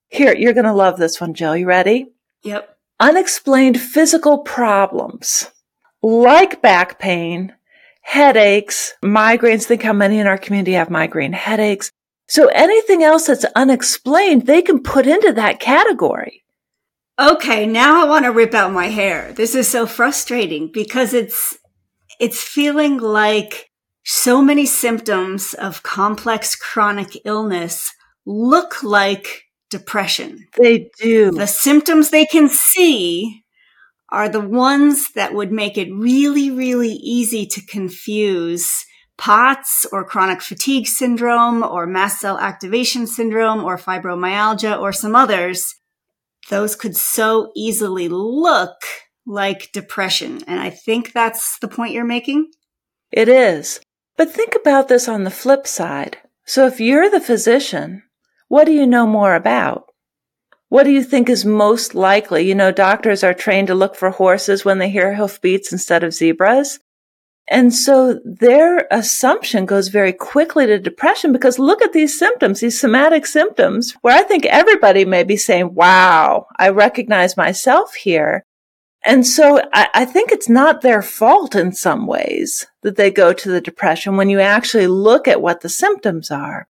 Here, 0.09 0.35
you're 0.35 0.53
going 0.53 0.67
to 0.67 0.73
love 0.73 0.99
this 0.99 1.21
one, 1.21 1.33
Jill. 1.33 1.57
You 1.57 1.67
ready? 1.67 2.09
Yep. 2.43 2.76
Unexplained 2.99 3.81
physical 3.81 4.39
problems 4.39 5.51
like 6.03 6.63
back 6.63 6.99
pain, 6.99 7.55
headaches, 8.03 8.95
migraines. 9.03 9.65
Think 9.65 9.83
how 9.83 9.93
many 9.93 10.19
in 10.19 10.27
our 10.27 10.39
community 10.39 10.73
have 10.73 10.91
migraine 10.91 11.33
headaches. 11.33 11.91
So 12.29 12.49
anything 12.49 13.03
else 13.03 13.27
that's 13.27 13.45
unexplained, 13.57 14.47
they 14.47 14.63
can 14.63 14.83
put 14.83 15.07
into 15.07 15.33
that 15.33 15.61
category. 15.61 16.45
Okay, 17.19 17.67
now 17.67 18.03
I 18.03 18.09
want 18.09 18.25
to 18.25 18.33
rip 18.33 18.55
out 18.55 18.73
my 18.73 18.87
hair. 18.87 19.33
This 19.33 19.55
is 19.55 19.69
so 19.69 19.87
frustrating 19.87 20.71
because 20.73 21.15
it's 21.15 21.57
it's 22.21 22.43
feeling 22.43 22.99
like 22.99 23.71
so 24.05 24.41
many 24.41 24.67
symptoms 24.67 25.55
of 25.55 25.83
complex 25.83 26.55
chronic 26.55 27.17
illness 27.25 27.93
look 28.25 28.83
like 28.83 29.46
depression. 29.71 30.47
They 30.59 30.91
do. 30.99 31.31
The 31.31 31.47
symptoms 31.47 32.11
they 32.11 32.27
can 32.27 32.49
see 32.49 33.45
are 34.11 34.29
the 34.29 34.41
ones 34.41 35.11
that 35.15 35.35
would 35.35 35.51
make 35.51 35.77
it 35.77 35.93
really, 35.93 36.51
really 36.51 36.93
easy 36.93 37.47
to 37.47 37.67
confuse 37.67 38.85
POTS 39.19 39.87
or 39.93 40.05
chronic 40.05 40.43
fatigue 40.43 40.87
syndrome 40.87 41.63
or 41.63 41.87
mast 41.87 42.21
cell 42.21 42.39
activation 42.39 43.07
syndrome 43.07 43.65
or 43.65 43.79
fibromyalgia 43.79 44.79
or 44.79 44.93
some 44.93 45.17
others. 45.17 45.75
Those 46.51 46.77
could 46.77 46.97
so 46.97 47.51
easily 47.57 48.09
look 48.09 48.77
like 49.27 49.73
depression. 49.73 50.43
And 50.47 50.61
I 50.61 50.71
think 50.71 51.13
that's 51.13 51.59
the 51.59 51.69
point 51.69 51.93
you're 51.93 52.05
making. 52.05 52.51
It 53.11 53.29
is. 53.29 53.81
But 54.17 54.31
think 54.31 54.55
about 54.55 54.89
this 54.89 55.09
on 55.09 55.25
the 55.25 55.31
flip 55.31 55.67
side. 55.67 56.19
So 56.45 56.67
if 56.67 56.81
you're 56.81 57.11
the 57.11 57.21
physician, 57.21 58.03
what 58.49 58.65
do 58.65 58.73
you 58.73 58.87
know 58.87 59.07
more 59.07 59.35
about? 59.35 59.87
What 60.69 60.85
do 60.85 60.91
you 60.91 61.03
think 61.03 61.29
is 61.29 61.45
most 61.45 61.95
likely? 61.95 62.49
You 62.49 62.55
know, 62.55 62.73
doctors 62.73 63.23
are 63.23 63.35
trained 63.35 63.69
to 63.69 63.75
look 63.75 63.95
for 63.95 64.11
horses 64.11 64.65
when 64.65 64.79
they 64.79 64.91
hear 64.91 65.15
hoofbeats 65.15 65.73
instead 65.73 66.03
of 66.03 66.13
zebras. 66.13 66.81
And 67.49 67.73
so 67.73 68.19
their 68.25 68.89
assumption 68.91 69.67
goes 69.67 69.89
very 69.89 70.13
quickly 70.13 70.67
to 70.67 70.79
depression 70.81 71.33
because 71.33 71.61
look 71.61 71.81
at 71.81 71.93
these 71.93 72.19
symptoms, 72.19 72.59
these 72.59 72.81
somatic 72.81 73.25
symptoms, 73.25 73.93
where 74.01 74.17
I 74.17 74.23
think 74.23 74.47
everybody 74.47 75.05
may 75.05 75.23
be 75.23 75.37
saying, 75.37 75.75
wow, 75.75 76.47
I 76.57 76.71
recognize 76.71 77.37
myself 77.37 77.95
here. 77.95 78.43
And 79.05 79.25
so 79.25 79.61
I, 79.73 79.89
I, 79.95 80.05
think 80.05 80.33
it's 80.33 80.49
not 80.49 80.81
their 80.81 81.01
fault 81.01 81.55
in 81.55 81.71
some 81.71 82.09
ways 82.09 82.67
that 82.83 82.97
they 82.97 83.13
go 83.13 83.33
to 83.33 83.49
the 83.49 83.61
depression 83.61 84.17
when 84.17 84.29
you 84.29 84.41
actually 84.41 84.89
look 84.89 85.29
at 85.29 85.41
what 85.41 85.61
the 85.61 85.69
symptoms 85.69 86.33
are. 86.33 86.67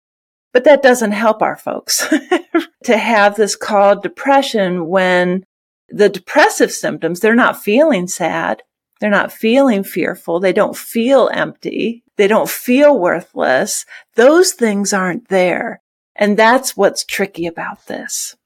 But 0.55 0.65
that 0.65 0.83
doesn't 0.83 1.13
help 1.13 1.43
our 1.43 1.57
folks 1.57 2.07
to 2.85 2.97
have 2.97 3.35
this 3.35 3.57
called 3.57 4.05
depression 4.05 4.87
when 4.87 5.45
the 5.89 6.09
depressive 6.09 6.71
symptoms, 6.71 7.19
they're 7.21 7.35
not 7.35 7.63
feeling 7.63 8.07
sad. 8.07 8.63
They're 9.01 9.11
not 9.11 9.33
feeling 9.33 9.83
fearful. 9.83 10.39
They 10.39 10.53
don't 10.53 10.77
feel 10.77 11.29
empty. 11.35 12.05
They 12.17 12.29
don't 12.29 12.49
feel 12.49 12.99
worthless. 12.99 13.85
Those 14.15 14.53
things 14.53 14.93
aren't 14.93 15.29
there. 15.29 15.83
And 16.15 16.37
that's 16.37 16.77
what's 16.77 17.05
tricky 17.05 17.47
about 17.47 17.87
this. 17.87 18.37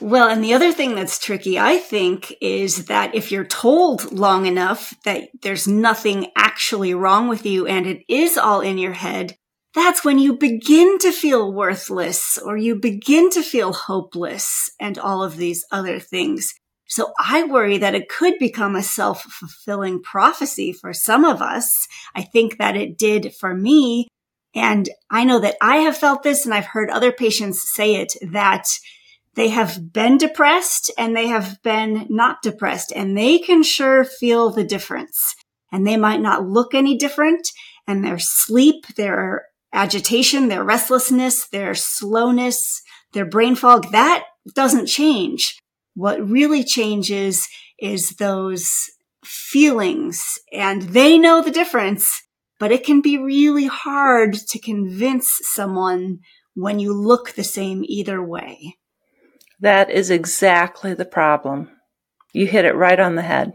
Well, 0.00 0.28
and 0.28 0.44
the 0.44 0.54
other 0.54 0.72
thing 0.72 0.94
that's 0.94 1.18
tricky, 1.18 1.58
I 1.58 1.78
think, 1.78 2.34
is 2.40 2.86
that 2.86 3.16
if 3.16 3.32
you're 3.32 3.44
told 3.44 4.12
long 4.12 4.46
enough 4.46 4.94
that 5.04 5.28
there's 5.42 5.66
nothing 5.66 6.28
actually 6.36 6.94
wrong 6.94 7.28
with 7.28 7.44
you 7.44 7.66
and 7.66 7.86
it 7.86 8.04
is 8.08 8.38
all 8.38 8.60
in 8.60 8.78
your 8.78 8.92
head, 8.92 9.36
that's 9.74 10.04
when 10.04 10.18
you 10.18 10.36
begin 10.36 10.98
to 10.98 11.12
feel 11.12 11.52
worthless 11.52 12.38
or 12.38 12.56
you 12.56 12.74
begin 12.76 13.30
to 13.30 13.42
feel 13.42 13.72
hopeless 13.72 14.70
and 14.78 14.98
all 14.98 15.22
of 15.22 15.36
these 15.36 15.64
other 15.70 15.98
things. 15.98 16.52
So 16.86 17.12
I 17.18 17.44
worry 17.44 17.78
that 17.78 17.94
it 17.94 18.10
could 18.10 18.38
become 18.38 18.76
a 18.76 18.82
self 18.82 19.22
fulfilling 19.22 20.02
prophecy 20.02 20.74
for 20.74 20.92
some 20.92 21.24
of 21.24 21.40
us. 21.40 21.88
I 22.14 22.22
think 22.22 22.58
that 22.58 22.76
it 22.76 22.98
did 22.98 23.34
for 23.34 23.54
me. 23.54 24.08
And 24.54 24.90
I 25.10 25.24
know 25.24 25.38
that 25.38 25.56
I 25.62 25.76
have 25.76 25.96
felt 25.96 26.22
this 26.22 26.44
and 26.44 26.52
I've 26.52 26.66
heard 26.66 26.90
other 26.90 27.10
patients 27.10 27.72
say 27.72 27.94
it 27.94 28.12
that 28.30 28.66
they 29.34 29.48
have 29.48 29.90
been 29.90 30.18
depressed 30.18 30.90
and 30.98 31.16
they 31.16 31.28
have 31.28 31.62
been 31.62 32.06
not 32.10 32.42
depressed 32.42 32.92
and 32.94 33.16
they 33.16 33.38
can 33.38 33.62
sure 33.62 34.04
feel 34.04 34.50
the 34.50 34.64
difference 34.64 35.34
and 35.72 35.86
they 35.86 35.96
might 35.96 36.20
not 36.20 36.46
look 36.46 36.74
any 36.74 36.98
different 36.98 37.48
and 37.86 38.04
their 38.04 38.18
sleep, 38.18 38.86
their 38.96 39.46
agitation, 39.72 40.48
their 40.48 40.64
restlessness, 40.64 41.48
their 41.48 41.74
slowness, 41.74 42.82
their 43.12 43.24
brain 43.24 43.54
fog, 43.54 43.90
that 43.92 44.24
doesn't 44.54 44.86
change. 44.86 45.58
What 45.94 46.26
really 46.26 46.64
changes 46.64 47.46
is 47.78 48.16
those 48.18 48.72
feelings 49.24 50.38
and 50.52 50.82
they 50.82 51.18
know 51.18 51.42
the 51.42 51.50
difference, 51.50 52.22
but 52.58 52.72
it 52.72 52.84
can 52.84 53.00
be 53.00 53.18
really 53.18 53.66
hard 53.66 54.34
to 54.34 54.58
convince 54.58 55.38
someone 55.42 56.18
when 56.54 56.78
you 56.78 56.92
look 56.92 57.32
the 57.32 57.44
same 57.44 57.82
either 57.84 58.22
way. 58.22 58.76
That 59.60 59.90
is 59.90 60.10
exactly 60.10 60.94
the 60.94 61.04
problem. 61.04 61.70
You 62.32 62.46
hit 62.46 62.64
it 62.64 62.74
right 62.74 62.98
on 62.98 63.14
the 63.14 63.22
head. 63.22 63.52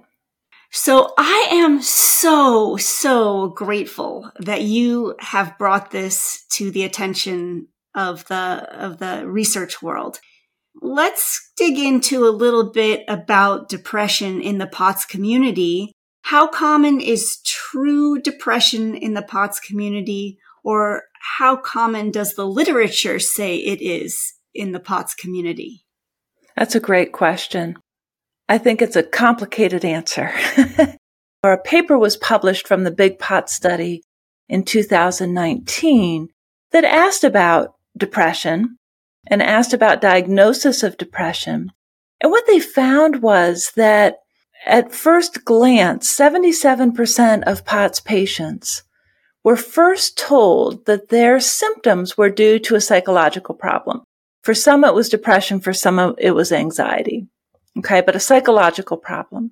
So 0.71 1.13
I 1.17 1.47
am 1.51 1.81
so, 1.81 2.77
so 2.77 3.49
grateful 3.49 4.31
that 4.39 4.61
you 4.61 5.15
have 5.19 5.57
brought 5.57 5.91
this 5.91 6.45
to 6.51 6.71
the 6.71 6.83
attention 6.83 7.67
of 7.95 8.25
the, 8.27 8.67
of 8.71 8.99
the 8.99 9.27
research 9.27 9.81
world. 9.81 10.19
Let's 10.81 11.51
dig 11.57 11.79
into 11.79 12.25
a 12.25 12.29
little 12.29 12.71
bit 12.71 13.03
about 13.07 13.69
depression 13.69 14.41
in 14.41 14.59
the 14.59 14.67
POTS 14.67 15.05
community. 15.05 15.91
How 16.21 16.47
common 16.47 17.01
is 17.01 17.39
true 17.43 18.21
depression 18.21 18.95
in 18.95 19.13
the 19.13 19.23
POTS 19.23 19.59
community 19.59 20.37
or 20.63 21.03
how 21.39 21.55
common 21.55 22.11
does 22.11 22.35
the 22.35 22.45
literature 22.45 23.19
say 23.19 23.55
it 23.55 23.81
is 23.81 24.33
in 24.53 24.73
the 24.73 24.79
POTS 24.79 25.15
community? 25.15 25.85
That's 26.55 26.75
a 26.75 26.79
great 26.79 27.11
question. 27.11 27.77
I 28.49 28.57
think 28.57 28.81
it's 28.81 28.95
a 28.95 29.03
complicated 29.03 29.83
answer. 29.83 30.31
a 31.43 31.57
paper 31.57 31.97
was 31.97 32.17
published 32.17 32.67
from 32.67 32.83
the 32.83 32.91
Big 32.91 33.19
Pot 33.19 33.49
study 33.49 34.03
in 34.49 34.63
2019 34.63 36.29
that 36.71 36.83
asked 36.83 37.23
about 37.23 37.75
depression 37.97 38.77
and 39.29 39.41
asked 39.41 39.73
about 39.73 40.01
diagnosis 40.01 40.83
of 40.83 40.97
depression. 40.97 41.71
And 42.21 42.31
what 42.31 42.47
they 42.47 42.59
found 42.59 43.21
was 43.21 43.71
that 43.75 44.17
at 44.65 44.93
first 44.93 45.45
glance, 45.45 46.15
77% 46.15 47.43
of 47.43 47.65
POTS 47.65 47.99
patients 48.01 48.83
were 49.43 49.55
first 49.55 50.17
told 50.17 50.85
that 50.85 51.09
their 51.09 51.39
symptoms 51.39 52.17
were 52.17 52.29
due 52.29 52.59
to 52.59 52.75
a 52.75 52.81
psychological 52.81 53.55
problem. 53.55 54.03
For 54.43 54.53
some, 54.53 54.83
it 54.83 54.93
was 54.93 55.09
depression. 55.09 55.59
For 55.59 55.73
some, 55.73 56.15
it 56.17 56.31
was 56.31 56.51
anxiety. 56.51 57.27
Okay. 57.77 58.01
But 58.01 58.15
a 58.15 58.19
psychological 58.19 58.97
problem. 58.97 59.51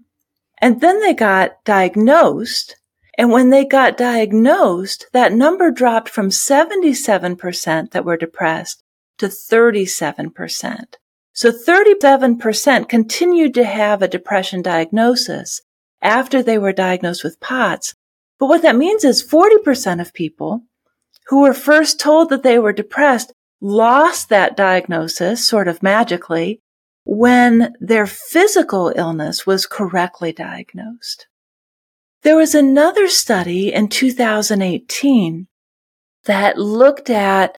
And 0.60 0.82
then 0.82 1.02
they 1.02 1.14
got 1.14 1.64
diagnosed. 1.64 2.76
And 3.18 3.32
when 3.32 3.50
they 3.50 3.66
got 3.66 3.98
diagnosed, 3.98 5.08
that 5.14 5.32
number 5.32 5.72
dropped 5.72 6.10
from 6.10 6.30
77% 6.30 7.92
that 7.92 8.06
were 8.06 8.18
depressed 8.18 8.84
to 9.18 9.28
37%. 9.28 10.96
So 11.34 11.52
37% 11.52 12.90
continued 12.90 13.54
to 13.56 13.66
have 13.66 14.02
a 14.02 14.08
depression 14.08 14.62
diagnosis 14.62 15.62
after 16.02 16.42
they 16.42 16.58
were 16.58 16.74
diagnosed 16.74 17.24
with 17.24 17.40
POTS. 17.40 17.96
But 18.40 18.48
what 18.48 18.62
that 18.62 18.76
means 18.76 19.04
is 19.04 19.26
40% 19.26 20.02
of 20.02 20.14
people 20.14 20.64
who 21.28 21.42
were 21.42 21.54
first 21.54 22.00
told 22.00 22.30
that 22.30 22.44
they 22.44 22.60
were 22.60 22.74
depressed 22.74 23.34
lost 23.62 24.30
that 24.30 24.56
diagnosis 24.56 25.48
sort 25.48 25.68
of 25.68 25.82
magically 25.82 26.62
when 27.06 27.74
their 27.80 28.08
physical 28.08 28.92
illness 28.96 29.46
was 29.46 29.66
correctly 29.66 30.34
diagnosed. 30.34 31.28
There 32.24 32.36
was 32.36 32.56
another 32.56 33.08
study 33.08 33.72
in 33.72 33.88
2018 33.88 35.48
that 36.26 36.58
looked 36.58 37.10
at 37.10 37.58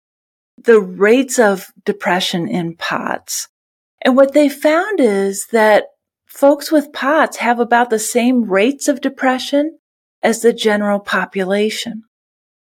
the 0.57 0.81
rates 0.81 1.39
of 1.39 1.67
depression 1.85 2.47
in 2.47 2.75
POTS. 2.75 3.47
And 4.01 4.15
what 4.15 4.33
they 4.33 4.49
found 4.49 4.99
is 4.99 5.47
that 5.47 5.85
folks 6.25 6.71
with 6.71 6.91
POTS 6.91 7.37
have 7.37 7.59
about 7.59 7.89
the 7.89 7.99
same 7.99 8.43
rates 8.43 8.87
of 8.87 9.01
depression 9.01 9.79
as 10.21 10.41
the 10.41 10.53
general 10.53 10.99
population 10.99 12.03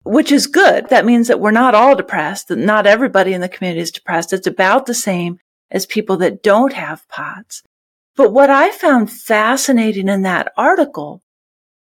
which 0.03 0.33
is 0.33 0.47
good. 0.47 0.89
That 0.89 1.05
means 1.05 1.29
that 1.29 1.41
we're 1.41 1.51
not 1.51 1.75
all 1.75 1.95
depressed, 1.95 2.49
that 2.49 2.59
not 2.59 2.87
everybody 2.87 3.33
in 3.33 3.41
the 3.41 3.49
community 3.49 3.81
is 3.81 3.91
depressed. 3.91 4.33
It's 4.33 4.47
about 4.47 4.87
the 4.87 4.95
same 4.95 5.39
as 5.71 5.87
people 5.87 6.17
that 6.19 6.43
don't 6.43 6.73
have 6.73 7.09
POTS. 7.09 7.63
But 8.17 8.33
what 8.33 8.51
I 8.51 8.71
found 8.71 9.11
fascinating 9.11 10.09
in 10.09 10.23
that 10.23 10.53
article 10.57 11.23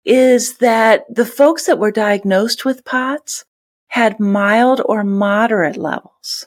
is 0.05 0.59
that 0.59 1.05
the 1.09 1.27
folks 1.27 1.67
that 1.67 1.79
were 1.79 1.91
diagnosed 1.91 2.65
with 2.65 2.85
POTS 2.85 3.45
had 3.89 4.19
mild 4.21 4.83
or 4.85 5.05
moderate 5.05 5.77
levels. 5.77 6.47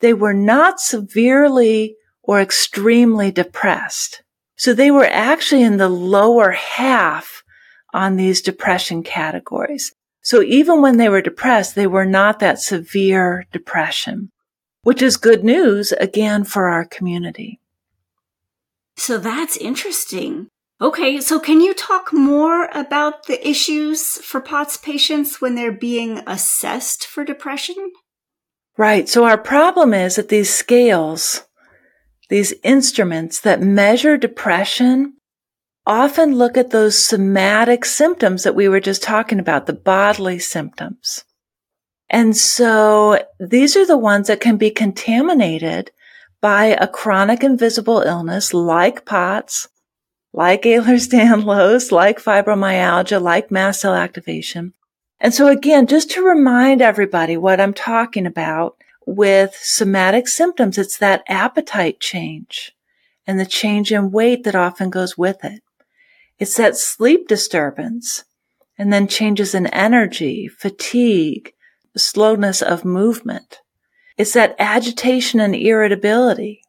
They 0.00 0.14
were 0.14 0.34
not 0.34 0.80
severely 0.80 1.96
or 2.22 2.40
extremely 2.40 3.30
depressed. 3.30 4.22
So 4.56 4.72
they 4.72 4.90
were 4.90 5.06
actually 5.06 5.62
in 5.62 5.76
the 5.76 5.88
lower 5.88 6.52
half 6.52 7.42
on 7.92 8.16
these 8.16 8.40
depression 8.40 9.02
categories. 9.02 9.92
So 10.22 10.42
even 10.42 10.80
when 10.80 10.96
they 10.96 11.08
were 11.08 11.20
depressed, 11.20 11.74
they 11.74 11.86
were 11.86 12.06
not 12.06 12.38
that 12.38 12.60
severe 12.60 13.46
depression, 13.52 14.30
which 14.84 15.02
is 15.02 15.16
good 15.16 15.42
news 15.42 15.92
again 15.92 16.44
for 16.44 16.68
our 16.68 16.84
community. 16.84 17.60
So 18.96 19.18
that's 19.18 19.56
interesting. 19.56 20.48
Okay, 20.80 21.20
so 21.20 21.40
can 21.40 21.60
you 21.60 21.74
talk 21.74 22.12
more 22.12 22.66
about 22.66 23.26
the 23.26 23.46
issues 23.46 24.18
for 24.18 24.40
POTS 24.40 24.76
patients 24.76 25.40
when 25.40 25.54
they're 25.54 25.72
being 25.72 26.22
assessed 26.26 27.06
for 27.06 27.24
depression? 27.24 27.92
Right. 28.76 29.08
So 29.08 29.24
our 29.24 29.38
problem 29.38 29.94
is 29.94 30.16
that 30.16 30.28
these 30.28 30.52
scales, 30.52 31.44
these 32.28 32.52
instruments 32.64 33.40
that 33.40 33.60
measure 33.60 34.16
depression 34.16 35.14
often 35.86 36.34
look 36.36 36.56
at 36.56 36.70
those 36.70 36.98
somatic 36.98 37.84
symptoms 37.84 38.42
that 38.42 38.54
we 38.54 38.68
were 38.68 38.80
just 38.80 39.02
talking 39.02 39.38
about, 39.38 39.66
the 39.66 39.72
bodily 39.72 40.38
symptoms. 40.38 41.24
And 42.14 42.36
so 42.36 43.26
these 43.40 43.76
are 43.76 43.84
the 43.84 43.98
ones 43.98 44.28
that 44.28 44.40
can 44.40 44.56
be 44.56 44.70
contaminated 44.70 45.90
by 46.40 46.66
a 46.66 46.86
chronic 46.86 47.42
invisible 47.42 48.02
illness 48.02 48.54
like 48.54 49.04
POTS, 49.04 49.66
like 50.32 50.62
Ehlers-Danlos, 50.62 51.90
like 51.90 52.20
fibromyalgia, 52.20 53.20
like 53.20 53.50
mast 53.50 53.80
cell 53.80 53.96
activation. 53.96 54.74
And 55.18 55.34
so 55.34 55.48
again, 55.48 55.88
just 55.88 56.08
to 56.12 56.22
remind 56.22 56.80
everybody 56.80 57.36
what 57.36 57.60
I'm 57.60 57.74
talking 57.74 58.26
about 58.26 58.76
with 59.04 59.56
somatic 59.60 60.28
symptoms, 60.28 60.78
it's 60.78 60.98
that 60.98 61.24
appetite 61.26 61.98
change 61.98 62.76
and 63.26 63.40
the 63.40 63.44
change 63.44 63.90
in 63.90 64.12
weight 64.12 64.44
that 64.44 64.54
often 64.54 64.88
goes 64.88 65.18
with 65.18 65.44
it. 65.44 65.64
It's 66.38 66.56
that 66.58 66.76
sleep 66.76 67.26
disturbance 67.26 68.22
and 68.78 68.92
then 68.92 69.08
changes 69.08 69.52
in 69.52 69.66
energy, 69.66 70.46
fatigue, 70.46 71.50
slowness 71.96 72.62
of 72.62 72.84
movement. 72.84 73.60
It's 74.16 74.32
that 74.34 74.56
agitation 74.58 75.40
and 75.40 75.54
irritability. 75.54 76.62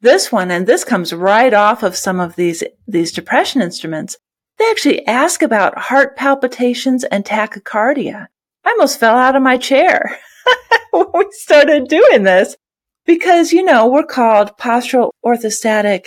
This 0.00 0.32
one, 0.32 0.50
and 0.50 0.66
this 0.66 0.84
comes 0.84 1.12
right 1.12 1.52
off 1.52 1.82
of 1.82 1.96
some 1.96 2.20
of 2.20 2.36
these, 2.36 2.64
these 2.86 3.12
depression 3.12 3.62
instruments. 3.62 4.16
They 4.58 4.68
actually 4.68 5.06
ask 5.06 5.42
about 5.42 5.78
heart 5.78 6.16
palpitations 6.16 7.04
and 7.04 7.24
tachycardia. 7.24 8.26
I 8.64 8.70
almost 8.70 9.00
fell 9.00 9.16
out 9.16 9.36
of 9.36 9.42
my 9.42 9.56
chair 9.56 10.18
when 10.90 11.06
we 11.14 11.26
started 11.30 11.88
doing 11.88 12.22
this 12.22 12.56
because, 13.04 13.52
you 13.52 13.64
know, 13.64 13.88
we're 13.88 14.04
called 14.04 14.56
postural 14.58 15.10
orthostatic. 15.24 16.06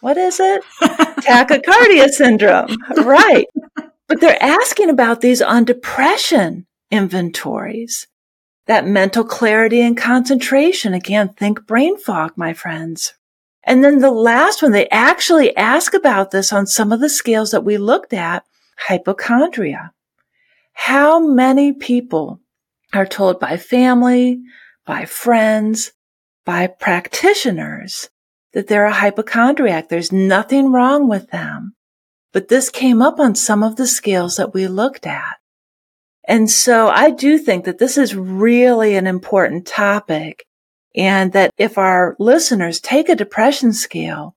What 0.00 0.16
is 0.16 0.38
it? 0.40 0.62
Tachycardia 0.80 2.08
syndrome. 2.08 2.76
Right. 2.96 3.46
But 4.06 4.20
they're 4.20 4.42
asking 4.42 4.90
about 4.90 5.20
these 5.20 5.42
on 5.42 5.64
depression 5.64 6.66
inventories. 6.90 8.06
That 8.66 8.86
mental 8.86 9.24
clarity 9.24 9.80
and 9.80 9.96
concentration. 9.96 10.94
Again, 10.94 11.30
think 11.30 11.66
brain 11.66 11.98
fog, 11.98 12.32
my 12.36 12.52
friends. 12.52 13.14
And 13.64 13.82
then 13.82 13.98
the 13.98 14.10
last 14.10 14.62
one, 14.62 14.72
they 14.72 14.88
actually 14.88 15.56
ask 15.56 15.94
about 15.94 16.30
this 16.30 16.52
on 16.52 16.66
some 16.66 16.92
of 16.92 17.00
the 17.00 17.08
scales 17.08 17.50
that 17.50 17.64
we 17.64 17.76
looked 17.78 18.12
at, 18.12 18.44
hypochondria. 18.78 19.92
How 20.72 21.18
many 21.18 21.72
people 21.72 22.40
are 22.92 23.06
told 23.06 23.40
by 23.40 23.56
family, 23.56 24.40
by 24.86 25.04
friends, 25.04 25.92
by 26.44 26.66
practitioners 26.66 28.08
that 28.52 28.68
they're 28.68 28.86
a 28.86 28.92
hypochondriac. 28.92 29.88
There's 29.88 30.12
nothing 30.12 30.72
wrong 30.72 31.08
with 31.08 31.30
them. 31.30 31.74
But 32.32 32.48
this 32.48 32.70
came 32.70 33.02
up 33.02 33.18
on 33.18 33.34
some 33.34 33.62
of 33.62 33.76
the 33.76 33.86
scales 33.86 34.36
that 34.36 34.54
we 34.54 34.66
looked 34.66 35.06
at. 35.06 35.36
And 36.28 36.50
so 36.50 36.88
I 36.88 37.10
do 37.10 37.38
think 37.38 37.64
that 37.64 37.78
this 37.78 37.96
is 37.96 38.14
really 38.14 38.96
an 38.96 39.06
important 39.06 39.66
topic 39.66 40.44
and 40.94 41.32
that 41.32 41.50
if 41.56 41.78
our 41.78 42.14
listeners 42.18 42.80
take 42.80 43.08
a 43.08 43.16
depression 43.16 43.72
scale 43.72 44.36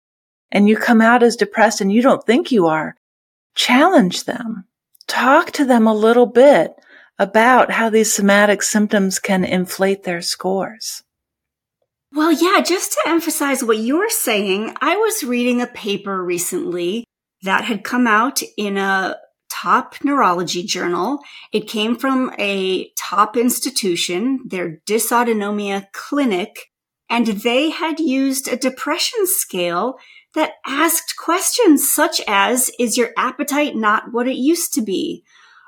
and 0.51 0.69
you 0.69 0.77
come 0.77 1.01
out 1.01 1.21
as 1.21 1.35
depressed 1.35 1.81
and 1.81 1.91
you 1.91 2.01
don't 2.01 2.25
think 2.25 2.49
you 2.49 2.67
are, 2.67 2.95
challenge 3.55 4.23
them. 4.23 4.63
Talk 5.07 5.51
to 5.51 5.65
them 5.65 5.85
a 5.85 5.93
little 5.93 6.25
bit 6.25 6.71
about 7.19 7.71
how 7.71 7.89
these 7.89 8.13
somatic 8.13 8.63
symptoms 8.63 9.19
can 9.19 9.43
inflate 9.43 10.03
their 10.03 10.21
scores. 10.21 11.03
Well, 12.13 12.31
yeah, 12.31 12.61
just 12.61 12.93
to 12.93 12.99
emphasize 13.05 13.63
what 13.63 13.79
you're 13.79 14.09
saying, 14.09 14.75
I 14.79 14.95
was 14.95 15.25
reading 15.25 15.61
a 15.61 15.67
paper 15.67 16.23
recently 16.23 17.03
that 17.43 17.65
had 17.65 17.83
come 17.83 18.07
out 18.07 18.41
in 18.57 18.77
a 18.77 19.17
top 19.51 19.95
neurology 20.03 20.63
journal. 20.63 21.19
It 21.51 21.67
came 21.67 21.95
from 21.95 22.33
a 22.39 22.89
top 22.97 23.35
institution, 23.35 24.39
their 24.45 24.77
dysautonomia 24.87 25.91
clinic, 25.91 26.71
and 27.09 27.27
they 27.27 27.69
had 27.69 27.99
used 27.99 28.47
a 28.47 28.55
depression 28.55 29.27
scale 29.27 29.97
that 30.33 30.53
asked 30.65 31.17
questions 31.17 31.93
such 31.93 32.21
as, 32.27 32.71
is 32.79 32.97
your 32.97 33.09
appetite 33.17 33.75
not 33.75 34.13
what 34.13 34.27
it 34.27 34.37
used 34.37 34.73
to 34.73 34.81
be? 34.81 35.23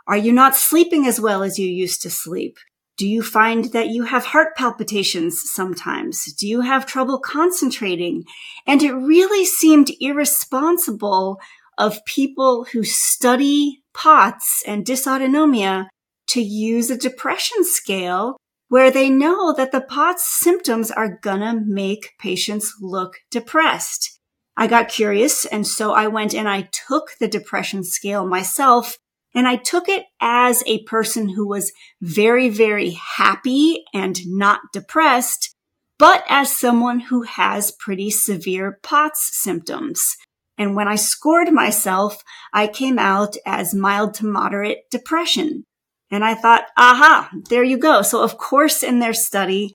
Are 0.08 0.18
you 0.18 0.32
not 0.32 0.56
sleeping 0.56 1.06
as 1.06 1.20
well 1.20 1.44
as 1.44 1.60
you 1.60 1.68
used 1.68 2.02
to 2.04 2.10
sleep? 2.10 2.58
Do 2.96 3.08
you 3.08 3.22
find 3.22 3.66
that 3.74 3.90
you 3.90 4.04
have 4.04 4.26
heart 4.26 4.56
palpitations 4.56 5.42
sometimes? 5.44 6.32
Do 6.34 6.48
you 6.48 6.62
have 6.62 6.86
trouble 6.86 7.20
concentrating? 7.20 8.24
And 8.66 8.82
it 8.82 8.94
really 8.94 9.46
seemed 9.46 9.92
irresponsible 10.00 11.40
of 11.78 12.06
people 12.06 12.66
who 12.72 12.84
study 12.84 13.84
POTS 13.94 14.64
and 14.68 14.86
dysautonomia 14.86 15.88
to 16.28 16.42
use 16.42 16.90
a 16.90 16.98
depression 16.98 17.64
scale 17.64 18.38
where 18.70 18.90
they 18.90 19.10
know 19.10 19.54
that 19.54 19.72
the 19.72 19.82
POTS 19.82 20.26
symptoms 20.40 20.90
are 20.90 21.20
gonna 21.22 21.62
make 21.66 22.14
patients 22.20 22.74
look 22.82 23.18
depressed. 23.30 24.20
I 24.58 24.68
got 24.68 24.90
curious 24.90 25.46
and 25.46 25.66
so 25.68 25.94
I 25.94 26.08
went 26.08 26.34
and 26.34 26.48
I 26.48 26.70
took 26.88 27.12
the 27.20 27.28
depression 27.28 27.84
scale 27.84 28.26
myself 28.26 28.98
and 29.36 29.48
I 29.48 29.56
took 29.56 29.90
it 29.90 30.06
as 30.22 30.64
a 30.66 30.84
person 30.84 31.30
who 31.30 31.48
was 31.48 31.72
very, 32.02 32.50
very 32.50 32.92
happy 33.18 33.84
and 33.94 34.20
not 34.28 34.62
depressed, 34.72 35.56
but 35.98 36.24
as 36.30 36.56
someone 36.56 37.00
who 37.00 37.24
has 37.24 37.72
pretty 37.72 38.12
severe 38.12 38.80
POTS 38.84 39.30
symptoms. 39.34 40.18
And 40.58 40.76
when 40.76 40.88
I 40.88 40.96
scored 40.96 41.52
myself, 41.52 42.24
I 42.54 42.68
came 42.68 43.00
out 43.00 43.36
as 43.46 43.74
mild 43.74 44.14
to 44.16 44.26
moderate 44.26 44.90
depression. 44.92 45.66
And 46.12 46.24
I 46.24 46.36
thought, 46.36 46.66
aha, 46.78 47.30
there 47.50 47.64
you 47.64 47.78
go. 47.78 48.02
So 48.04 48.22
of 48.22 48.38
course, 48.38 48.84
in 48.84 49.00
their 49.00 49.14
study, 49.14 49.74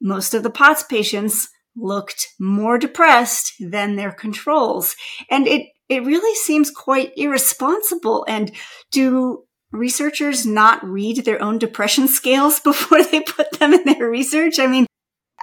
most 0.00 0.34
of 0.34 0.42
the 0.42 0.50
POTS 0.50 0.84
patients 0.84 1.48
looked 1.74 2.28
more 2.38 2.78
depressed 2.78 3.54
than 3.58 3.96
their 3.96 4.12
controls. 4.12 4.94
And 5.30 5.46
it, 5.48 5.66
it 5.88 6.04
really 6.04 6.34
seems 6.36 6.70
quite 6.70 7.12
irresponsible. 7.16 8.24
And 8.28 8.52
do 8.90 9.44
researchers 9.72 10.46
not 10.46 10.84
read 10.84 11.24
their 11.24 11.42
own 11.42 11.58
depression 11.58 12.06
scales 12.06 12.60
before 12.64 13.02
they 13.02 13.20
put 13.20 13.52
them 13.58 13.72
in 13.72 13.84
their 13.84 14.08
research? 14.08 14.58
I 14.58 14.66
mean, 14.66 14.86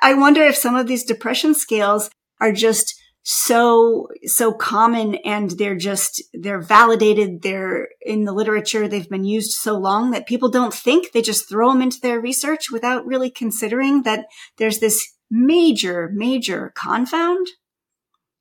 I 0.02 0.14
wonder 0.14 0.44
if 0.44 0.56
some 0.56 0.76
of 0.76 0.88
these 0.88 1.04
depression 1.04 1.54
scales 1.54 2.10
are 2.40 2.54
just 2.54 2.96
so 3.32 4.08
so 4.26 4.52
common 4.52 5.14
and 5.24 5.52
they're 5.52 5.76
just 5.76 6.24
they're 6.34 6.60
validated 6.60 7.44
they're 7.44 7.90
in 8.02 8.24
the 8.24 8.32
literature 8.32 8.88
they've 8.88 9.08
been 9.08 9.24
used 9.24 9.52
so 9.52 9.78
long 9.78 10.10
that 10.10 10.26
people 10.26 10.50
don't 10.50 10.74
think 10.74 11.12
they 11.12 11.22
just 11.22 11.48
throw 11.48 11.72
them 11.72 11.84
into 11.84 12.00
their 12.02 12.20
research 12.20 12.72
without 12.72 13.06
really 13.06 13.30
considering 13.30 14.02
that 14.02 14.26
there's 14.58 14.80
this 14.80 15.14
major 15.30 16.10
major 16.12 16.74
confound. 16.74 17.46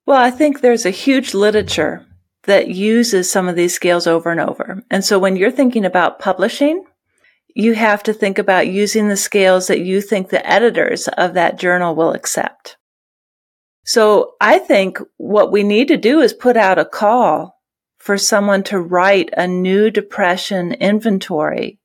Well 0.06 0.18
i 0.18 0.30
think 0.30 0.62
there's 0.62 0.86
a 0.86 0.90
huge 0.90 1.34
literature 1.34 2.06
that 2.44 2.68
uses 2.68 3.30
some 3.30 3.46
of 3.46 3.56
these 3.56 3.74
scales 3.74 4.06
over 4.06 4.30
and 4.30 4.40
over. 4.40 4.82
And 4.90 5.04
so 5.04 5.18
when 5.18 5.36
you're 5.36 5.50
thinking 5.50 5.84
about 5.84 6.18
publishing 6.18 6.82
you 7.54 7.74
have 7.74 8.02
to 8.04 8.14
think 8.14 8.38
about 8.38 8.68
using 8.68 9.08
the 9.08 9.18
scales 9.18 9.66
that 9.66 9.80
you 9.80 10.00
think 10.00 10.30
the 10.30 10.48
editors 10.48 11.08
of 11.08 11.34
that 11.34 11.58
journal 11.58 11.94
will 11.94 12.14
accept 12.14 12.77
so 13.88 14.34
I 14.38 14.58
think 14.58 14.98
what 15.16 15.50
we 15.50 15.62
need 15.62 15.88
to 15.88 15.96
do 15.96 16.20
is 16.20 16.34
put 16.34 16.58
out 16.58 16.78
a 16.78 16.84
call 16.84 17.58
for 17.96 18.18
someone 18.18 18.62
to 18.64 18.78
write 18.78 19.30
a 19.32 19.48
new 19.48 19.90
depression 19.90 20.74
inventory 20.74 21.78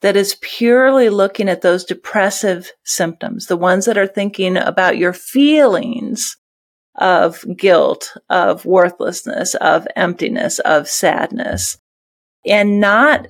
that 0.00 0.16
is 0.16 0.38
purely 0.40 1.10
looking 1.10 1.50
at 1.50 1.60
those 1.60 1.84
depressive 1.84 2.72
symptoms, 2.84 3.48
the 3.48 3.56
ones 3.58 3.84
that 3.84 3.98
are 3.98 4.06
thinking 4.06 4.56
about 4.56 4.96
your 4.96 5.12
feelings 5.12 6.38
of 6.94 7.44
guilt, 7.54 8.16
of 8.30 8.64
worthlessness, 8.64 9.54
of 9.56 9.86
emptiness, 9.94 10.58
of 10.60 10.88
sadness, 10.88 11.76
and 12.46 12.80
not 12.80 13.26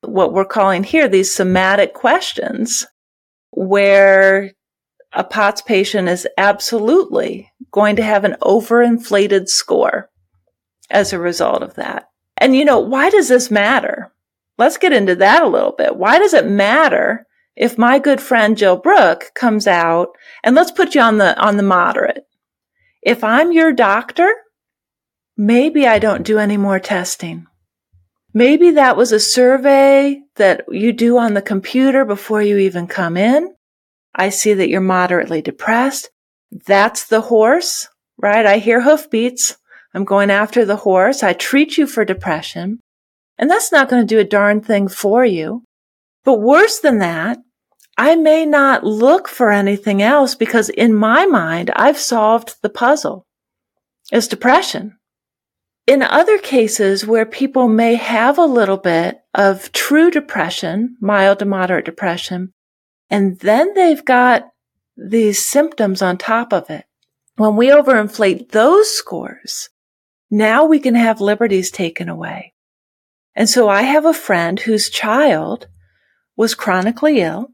what 0.00 0.32
we're 0.32 0.44
calling 0.44 0.82
here 0.82 1.06
these 1.06 1.32
somatic 1.32 1.94
questions 1.94 2.84
where 3.52 4.50
a 5.14 5.24
POTS 5.24 5.62
patient 5.62 6.08
is 6.08 6.26
absolutely 6.36 7.52
going 7.70 7.96
to 7.96 8.02
have 8.02 8.24
an 8.24 8.36
overinflated 8.42 9.48
score 9.48 10.10
as 10.90 11.12
a 11.12 11.18
result 11.18 11.62
of 11.62 11.74
that. 11.74 12.08
And 12.36 12.56
you 12.56 12.64
know, 12.64 12.80
why 12.80 13.10
does 13.10 13.28
this 13.28 13.50
matter? 13.50 14.12
Let's 14.58 14.78
get 14.78 14.92
into 14.92 15.14
that 15.16 15.42
a 15.42 15.48
little 15.48 15.72
bit. 15.72 15.96
Why 15.96 16.18
does 16.18 16.34
it 16.34 16.46
matter 16.46 17.26
if 17.56 17.78
my 17.78 17.98
good 17.98 18.20
friend 18.20 18.56
Jill 18.56 18.76
Brook 18.76 19.30
comes 19.34 19.66
out 19.66 20.08
and 20.42 20.56
let's 20.56 20.72
put 20.72 20.94
you 20.94 21.00
on 21.00 21.18
the, 21.18 21.38
on 21.40 21.56
the 21.56 21.62
moderate. 21.62 22.26
If 23.02 23.22
I'm 23.22 23.52
your 23.52 23.72
doctor, 23.72 24.32
maybe 25.36 25.86
I 25.86 25.98
don't 25.98 26.24
do 26.24 26.38
any 26.38 26.56
more 26.56 26.80
testing. 26.80 27.46
Maybe 28.32 28.72
that 28.72 28.96
was 28.96 29.12
a 29.12 29.20
survey 29.20 30.22
that 30.36 30.64
you 30.68 30.92
do 30.92 31.18
on 31.18 31.34
the 31.34 31.42
computer 31.42 32.04
before 32.04 32.42
you 32.42 32.58
even 32.58 32.88
come 32.88 33.16
in. 33.16 33.53
I 34.14 34.28
see 34.28 34.54
that 34.54 34.68
you're 34.68 34.80
moderately 34.80 35.42
depressed. 35.42 36.10
That's 36.66 37.06
the 37.06 37.20
horse, 37.22 37.88
right? 38.16 38.46
I 38.46 38.58
hear 38.58 38.80
hoofbeats. 38.80 39.56
I'm 39.92 40.04
going 40.04 40.30
after 40.30 40.64
the 40.64 40.76
horse. 40.76 41.22
I 41.22 41.32
treat 41.32 41.76
you 41.76 41.86
for 41.86 42.04
depression. 42.04 42.80
And 43.38 43.50
that's 43.50 43.72
not 43.72 43.88
going 43.88 44.02
to 44.06 44.14
do 44.14 44.20
a 44.20 44.24
darn 44.24 44.60
thing 44.60 44.86
for 44.88 45.24
you. 45.24 45.64
But 46.24 46.40
worse 46.40 46.78
than 46.78 46.98
that, 46.98 47.38
I 47.98 48.16
may 48.16 48.46
not 48.46 48.84
look 48.84 49.28
for 49.28 49.50
anything 49.50 50.02
else 50.02 50.34
because 50.34 50.68
in 50.68 50.94
my 50.94 51.26
mind, 51.26 51.70
I've 51.76 51.98
solved 51.98 52.56
the 52.62 52.70
puzzle. 52.70 53.24
It's 54.12 54.28
depression. 54.28 54.96
in 55.86 56.02
other 56.02 56.38
cases 56.38 57.06
where 57.06 57.26
people 57.26 57.68
may 57.68 57.94
have 57.94 58.38
a 58.38 58.46
little 58.46 58.78
bit 58.78 59.18
of 59.34 59.70
true 59.72 60.10
depression, 60.10 60.96
mild 61.00 61.38
to 61.40 61.44
moderate 61.44 61.84
depression, 61.84 62.52
and 63.14 63.38
then 63.38 63.74
they've 63.74 64.04
got 64.04 64.48
these 64.96 65.46
symptoms 65.46 66.02
on 66.02 66.18
top 66.18 66.52
of 66.52 66.68
it. 66.68 66.84
When 67.36 67.54
we 67.54 67.68
overinflate 67.68 68.48
those 68.48 68.90
scores, 68.90 69.70
now 70.32 70.64
we 70.64 70.80
can 70.80 70.96
have 70.96 71.20
liberties 71.20 71.70
taken 71.70 72.08
away. 72.08 72.54
And 73.36 73.48
so 73.48 73.68
I 73.68 73.82
have 73.82 74.04
a 74.04 74.12
friend 74.12 74.58
whose 74.58 74.90
child 74.90 75.68
was 76.36 76.56
chronically 76.56 77.20
ill 77.20 77.52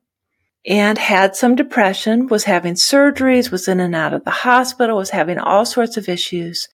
and 0.66 0.96
had 0.96 1.36
some 1.36 1.56
depression, 1.56 2.28
was 2.28 2.44
having 2.44 2.72
surgeries, 2.72 3.50
was 3.50 3.68
in 3.68 3.80
and 3.80 3.94
out 3.94 4.14
of 4.14 4.24
the 4.24 4.30
hospital, 4.30 4.96
was 4.96 5.10
having 5.10 5.36
all 5.36 5.66
sorts 5.66 5.98
of 5.98 6.08
issues, 6.08 6.68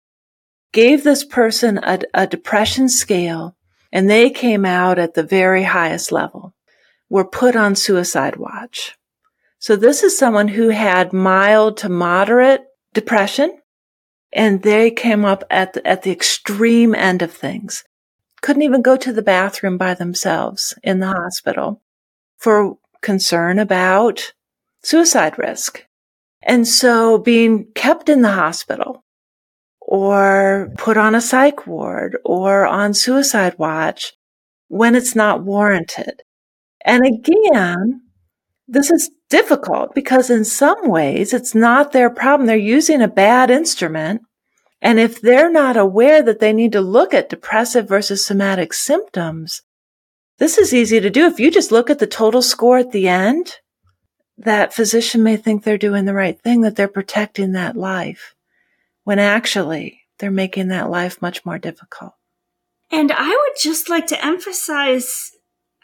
gave 0.73 1.03
this 1.03 1.25
person 1.25 1.81
a, 1.83 1.99
a 2.15 2.29
depression 2.29 2.89
scale, 2.89 3.57
and 3.91 4.09
they 4.09 4.31
came 4.31 4.65
out 4.65 4.97
at 4.97 5.15
the 5.15 5.25
very 5.25 5.65
highest 5.65 6.13
level, 6.13 6.55
were 7.09 7.25
put 7.25 7.57
on 7.57 7.75
suicide 7.75 8.37
watch. 8.37 8.97
So 9.59 9.77
this 9.77 10.03
is 10.03 10.19
someone 10.19 10.49
who 10.49 10.69
had 10.69 11.13
mild 11.13 11.79
to 11.79 11.89
moderate 11.89 12.65
depression, 12.93 13.59
and 14.33 14.63
they 14.63 14.91
came 14.91 15.25
up 15.25 15.45
at 15.51 15.73
the, 15.73 15.87
at 15.87 16.03
the 16.03 16.13
extreme 16.13 16.95
end 16.95 17.23
of 17.23 17.33
things. 17.33 17.85
Couldn't 18.43 18.63
even 18.63 18.83
go 18.83 18.97
to 18.97 19.13
the 19.13 19.23
bathroom 19.23 19.79
by 19.79 19.95
themselves 19.95 20.75
in 20.83 21.01
the 21.01 21.07
hospital 21.07 21.83
for 22.37 22.77
concern 23.01 23.59
about 23.59 24.33
suicide 24.83 25.39
risk. 25.39 25.87
And 26.43 26.67
so 26.67 27.19
being 27.19 27.67
kept 27.75 28.09
in 28.09 28.23
the 28.23 28.33
hospital 28.33 29.05
or 29.81 30.71
put 30.77 30.97
on 30.97 31.15
a 31.15 31.21
psych 31.21 31.67
ward 31.67 32.19
or 32.25 32.67
on 32.67 32.95
suicide 32.95 33.55
watch 33.59 34.13
when 34.69 34.95
it's 34.95 35.15
not 35.15 35.43
warranted. 35.43 36.23
And 36.87 37.05
again, 37.05 38.03
this 38.69 38.91
is 38.91 39.11
difficult 39.29 39.95
because 39.95 40.31
in 40.31 40.45
some 40.45 40.89
ways 40.89 41.35
it's 41.35 41.55
not 41.55 41.93
their 41.93 42.09
problem. 42.09 42.47
They're 42.47 42.57
using 42.57 43.03
a 43.03 43.09
bad 43.09 43.51
instrument. 43.51 44.23
And 44.81 45.01
if 45.01 45.21
they're 45.21 45.51
not 45.51 45.77
aware 45.77 46.23
that 46.23 46.39
they 46.39 46.53
need 46.53 46.73
to 46.73 46.81
look 46.81 47.13
at 47.13 47.29
depressive 47.29 47.89
versus 47.89 48.25
somatic 48.25 48.73
symptoms, 48.73 49.63
this 50.39 50.59
is 50.59 50.73
easy 50.73 51.01
to 51.01 51.11
do. 51.11 51.27
If 51.27 51.41
you 51.41 51.51
just 51.51 51.73
look 51.73 51.91
at 51.91 51.99
the 51.99 52.07
total 52.07 52.41
score 52.41 52.79
at 52.79 52.93
the 52.93 53.09
end, 53.09 53.57
that 54.39 54.75
physician 54.75 55.23
may 55.23 55.37
think 55.37 55.65
they're 55.65 55.79
doing 55.79 56.05
the 56.05 56.15
right 56.15 56.41
thing, 56.41 56.61
that 56.61 56.77
they're 56.77 56.89
protecting 56.89 57.53
that 57.53 57.75
life, 57.75 58.35
when 59.03 59.19
actually 59.19 60.03
they're 60.19 60.31
making 60.31 60.69
that 60.69 60.91
life 60.91 61.21
much 61.21 61.45
more 61.45 61.59
difficult. 61.59 62.13
And 62.93 63.11
I 63.11 63.29
would 63.29 63.57
just 63.61 63.89
like 63.89 64.07
to 64.09 64.25
emphasize 64.25 65.33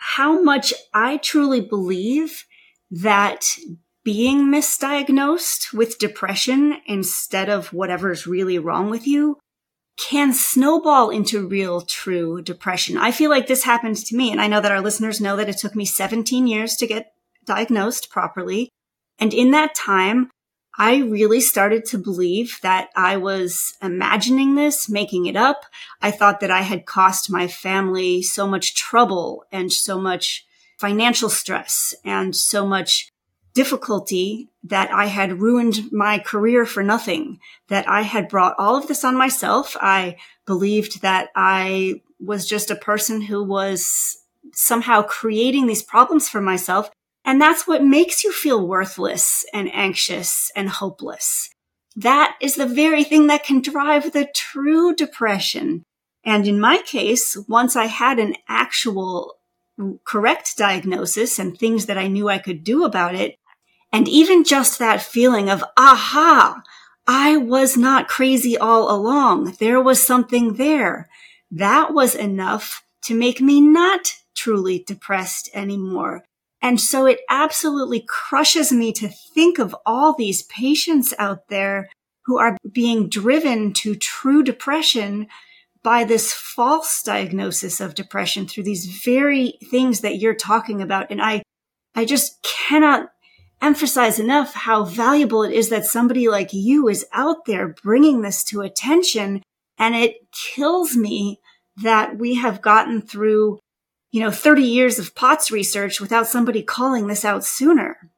how 0.05 0.43
much 0.43 0.75
I 0.93 1.19
truly 1.19 1.61
believe 1.61 2.45
that 2.91 3.57
being 4.05 4.47
misdiagnosed 4.49 5.73
with 5.73 6.01
depression 6.01 6.79
instead 6.87 7.49
of 7.49 7.73
whatever's 7.73 8.27
really 8.27 8.59
wrong 8.59 8.91
with 8.91 9.07
you 9.07 9.39
can 9.97 10.33
snowball 10.33 11.11
into 11.11 11.47
real 11.47 11.83
true 11.83 12.43
depression. 12.43 12.97
I 12.97 13.13
feel 13.13 13.31
like 13.31 13.47
this 13.47 13.63
happened 13.63 13.97
to 13.97 14.17
me. 14.17 14.33
And 14.33 14.41
I 14.41 14.49
know 14.49 14.61
that 14.61 14.73
our 14.73 14.81
listeners 14.81 15.21
know 15.21 15.37
that 15.37 15.49
it 15.49 15.59
took 15.59 15.77
me 15.77 15.85
17 15.85 16.49
years 16.49 16.75
to 16.77 16.87
get 16.89 17.13
diagnosed 17.45 18.11
properly. 18.11 18.71
And 19.21 19.33
in 19.33 19.53
that 19.53 19.77
time, 19.77 20.31
I 20.79 20.99
really 20.99 21.41
started 21.41 21.85
to 21.87 21.99
believe 21.99 22.59
that 22.63 22.89
I 22.97 23.19
was 23.19 23.75
imagining 23.83 24.55
this, 24.55 24.89
making 24.89 25.27
it 25.27 25.37
up. 25.37 25.65
I 26.01 26.11
thought 26.11 26.41
that 26.41 26.51
I 26.51 26.63
had 26.63 26.87
cost 26.87 27.31
my 27.31 27.47
family 27.47 28.23
so 28.23 28.47
much 28.47 28.75
trouble 28.75 29.45
and 29.53 29.73
so 29.73 30.01
much 30.01 30.47
financial 30.79 31.29
stress 31.29 31.95
and 32.05 32.35
so 32.35 32.67
much 32.67 33.11
difficulty 33.55 34.49
that 34.65 34.91
I 34.91 35.07
had 35.07 35.41
ruined 35.41 35.93
my 35.93 36.19
career 36.19 36.65
for 36.65 36.83
nothing, 36.83 37.39
that 37.69 37.87
I 37.89 38.03
had 38.03 38.29
brought 38.29 38.57
all 38.59 38.77
of 38.77 38.89
this 38.89 39.05
on 39.05 39.17
myself. 39.17 39.77
I 39.81 40.17
believed 40.47 41.03
that 41.03 41.29
I 41.37 42.01
was 42.19 42.49
just 42.49 42.71
a 42.71 42.77
person 42.77 43.21
who 43.21 43.45
was 43.45 44.19
somehow 44.55 45.03
creating 45.03 45.67
these 45.67 45.83
problems 45.83 46.29
for 46.29 46.41
myself. 46.41 46.91
And 47.25 47.41
that's 47.41 47.67
what 47.67 47.85
makes 47.85 48.25
you 48.25 48.33
feel 48.33 48.67
worthless 48.67 49.45
and 49.53 49.73
anxious 49.73 50.51
and 50.57 50.69
hopeless. 50.69 51.51
That 51.95 52.37
is 52.41 52.57
the 52.57 52.67
very 52.67 53.05
thing 53.05 53.27
that 53.29 53.45
can 53.45 53.61
drive 53.61 54.13
the 54.13 54.29
true 54.35 54.95
depression. 54.95 55.85
And 56.25 56.47
in 56.47 56.59
my 56.59 56.79
case, 56.79 57.37
once 57.49 57.77
I 57.77 57.87
had 57.87 58.19
an 58.19 58.35
actual 58.49 59.35
correct 60.05 60.57
diagnosis 60.57 61.39
and 61.39 61.57
things 61.57 61.87
that 61.87 61.99
I 61.99 62.09
knew 62.09 62.29
I 62.29 62.39
could 62.39 62.65
do 62.65 62.85
about 62.85 63.15
it, 63.15 63.37
and 63.93 64.09
even 64.09 64.45
just 64.45 64.79
that 64.79 65.03
feeling 65.03 65.51
of, 65.51 65.65
aha, 65.77 66.63
I 67.07 67.37
was 67.37 67.77
not 67.77 68.09
crazy 68.09 68.57
all 68.57 68.91
along. 68.91 69.57
There 69.59 69.81
was 69.81 70.05
something 70.05 70.55
there. 70.55 71.09
That 71.51 71.93
was 71.93 72.15
enough 72.15 72.85
to 73.03 73.15
make 73.15 73.41
me 73.41 73.61
not 73.61 74.15
truly 74.35 74.83
depressed 74.87 75.51
anymore. 75.53 76.25
And 76.63 76.81
so 76.81 77.07
it 77.07 77.21
absolutely 77.29 78.05
crushes 78.09 78.73
me 78.73 78.93
to 78.93 79.09
think 79.09 79.59
of 79.59 79.75
all 79.85 80.15
these 80.15 80.45
patients 80.45 81.13
out 81.19 81.49
there 81.49 81.91
who 82.25 82.39
are 82.39 82.57
being 82.71 83.09
driven 83.09 83.73
to 83.73 83.97
true 83.97 84.45
depression 84.45 85.27
by 85.83 86.05
this 86.05 86.33
false 86.33 87.03
diagnosis 87.03 87.81
of 87.81 87.97
depression 87.97 88.47
through 88.47 88.63
these 88.63 88.87
very 88.87 89.59
things 89.71 90.01
that 90.01 90.19
you're 90.19 90.35
talking 90.35 90.81
about. 90.81 91.11
And 91.11 91.21
I, 91.21 91.43
I 91.97 92.05
just 92.05 92.41
cannot 92.43 93.11
emphasize 93.61 94.19
enough 94.19 94.55
how 94.55 94.85
valuable 94.85 95.43
it 95.43 95.53
is 95.53 95.69
that 95.71 95.85
somebody 95.85 96.29
like 96.29 96.53
you 96.53 96.89
is 96.89 97.07
out 97.13 97.45
there 97.47 97.75
bringing 97.83 98.23
this 98.23 98.45
to 98.45 98.61
attention. 98.61 99.43
And 99.79 99.97
it 99.97 100.17
kills 100.31 100.97
me 100.97 101.41
that 101.83 102.19
we 102.19 102.35
have 102.35 102.63
gotten 102.63 103.03
through, 103.03 103.59
you 104.13 104.21
know, 104.21 104.31
30 104.31 104.63
years 104.63 104.99
of 104.99 105.15
POTS 105.15 105.51
research 105.51 106.01
without 106.01 106.29
somebody 106.29 106.63
calling 106.63 107.07
this 107.09 107.25
out 107.25 107.45
sooner. 107.45 108.11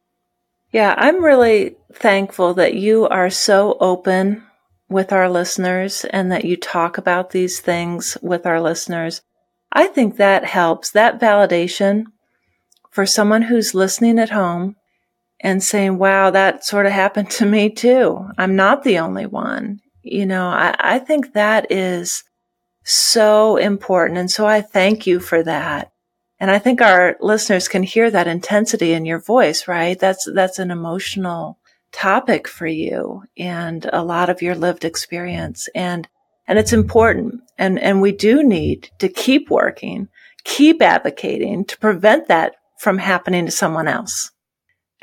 Yeah, 0.73 0.95
I'm 0.99 1.25
really 1.25 1.77
thankful 1.93 2.53
that 2.55 2.75
you 2.75 3.07
are 3.07 3.31
so 3.31 3.79
open 3.79 4.43
with 4.89 5.13
our 5.13 5.31
listeners 5.31 6.05
and 6.11 6.33
that 6.33 6.45
you 6.45 6.57
talk 6.57 6.99
about 6.99 7.31
these 7.31 7.61
things 7.61 8.19
with 8.21 8.45
our 8.45 8.61
listeners. 8.61 9.23
I 9.71 9.87
think 9.87 10.17
that 10.17 10.45
helps. 10.45 10.91
That 10.91 11.21
validation 11.21 12.07
for 12.91 13.07
someone 13.07 13.43
who's 13.43 13.73
listening 13.73 14.19
at 14.19 14.31
home 14.31 14.75
and 15.41 15.63
saying, 15.63 15.99
wow, 15.99 16.31
that 16.31 16.65
sort 16.65 16.87
of 16.87 16.93
happened 16.93 17.31
to 17.33 17.47
me 17.47 17.71
too. 17.71 18.27
I'm 18.37 18.57
not 18.57 18.83
the 18.83 18.99
only 18.99 19.27
one. 19.27 19.81
You 20.03 20.27
know, 20.27 20.47
I, 20.49 20.75
I 20.79 20.99
think 20.99 21.35
that 21.35 21.71
is 21.71 22.25
so 22.85 23.57
important. 23.57 24.19
And 24.19 24.31
so 24.31 24.47
I 24.47 24.61
thank 24.61 25.07
you 25.07 25.19
for 25.19 25.43
that. 25.43 25.93
And 26.39 26.51
I 26.51 26.59
think 26.59 26.81
our 26.81 27.17
listeners 27.21 27.69
can 27.69 27.83
hear 27.83 28.11
that 28.11 28.27
intensity 28.27 28.93
in 28.93 29.05
your 29.05 29.21
voice, 29.21 29.67
right? 29.67 29.99
That's, 29.99 30.29
that's 30.33 30.59
an 30.59 30.71
emotional 30.71 31.59
topic 31.93 32.49
for 32.49 32.67
you 32.67 33.23
and 33.39 33.89
a 33.93 34.03
lot 34.03 34.29
of 34.29 34.43
your 34.43 34.55
lived 34.55 34.85
experience. 34.85 35.69
And, 35.75 36.09
and 36.47 36.59
it's 36.59 36.73
important. 36.73 37.41
And, 37.57 37.79
and 37.79 38.03
we 38.03 38.13
do 38.13 38.43
need 38.43 38.91
to 38.99 39.09
keep 39.09 39.49
working, 39.49 40.09
keep 40.45 40.83
advocating 40.83 41.65
to 41.67 41.79
prevent 41.79 42.29
that 42.29 42.57
from 42.79 42.99
happening 42.99 43.47
to 43.47 43.53
someone 43.53 43.89
else. 43.89 44.31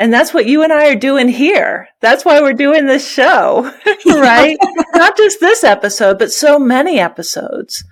And 0.02 0.12
that's 0.12 0.34
what 0.34 0.48
you 0.48 0.64
and 0.64 0.74
I 0.74 0.88
are 0.88 0.96
doing 0.96 1.28
here. 1.28 1.88
That's 2.00 2.26
why 2.26 2.42
we're 2.42 2.54
doing 2.54 2.88
this 2.88 3.08
show, 3.08 3.72
right? 4.08 4.58
Not 4.96 5.16
just 5.16 5.40
this 5.40 5.64
episode, 5.64 6.18
but 6.18 6.32
so 6.32 6.58
many 6.58 7.00
episodes 7.00 7.84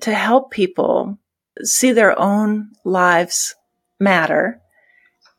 to 0.00 0.12
help 0.12 0.50
people 0.50 1.20
see 1.62 1.92
their 1.92 2.18
own 2.18 2.72
lives 2.84 3.54
matter 4.00 4.60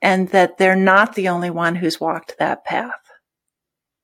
and 0.02 0.30
that 0.30 0.58
they're 0.58 0.78
not 0.78 1.16
the 1.16 1.28
only 1.28 1.50
one 1.50 1.76
who's 1.76 2.00
walked 2.00 2.38
that 2.40 2.64
path. 2.64 2.94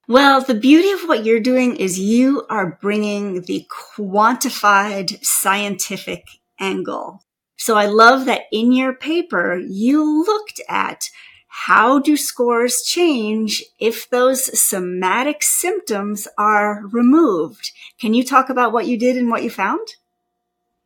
Well, 0.06 0.42
the 0.42 0.56
beauty 0.56 0.92
of 0.92 1.08
what 1.08 1.24
you're 1.24 1.40
doing 1.40 1.78
is 1.78 1.98
you 1.98 2.46
are 2.50 2.78
bringing 2.82 3.44
the 3.44 3.66
quantified 3.96 5.24
scientific 5.24 6.26
angle. 6.60 7.24
So 7.56 7.78
I 7.78 7.86
love 7.86 8.26
that 8.26 8.48
in 8.52 8.74
your 8.74 8.94
paper, 8.94 9.58
you 9.58 10.26
looked 10.26 10.60
at 10.68 11.06
how 11.50 12.00
do 12.00 12.16
scores 12.16 12.84
change 12.84 13.64
if 13.80 14.10
those 14.10 14.60
somatic 14.60 15.42
symptoms 15.42 16.28
are 16.38 16.84
removed? 16.92 17.72
Can 18.00 18.14
you 18.14 18.24
talk 18.24 18.50
about 18.50 18.72
what 18.72 18.88
you 18.88 18.98
did 18.98 19.18
and 19.18 19.30
what 19.30 19.44
you 19.44 19.50
found? 19.50 19.88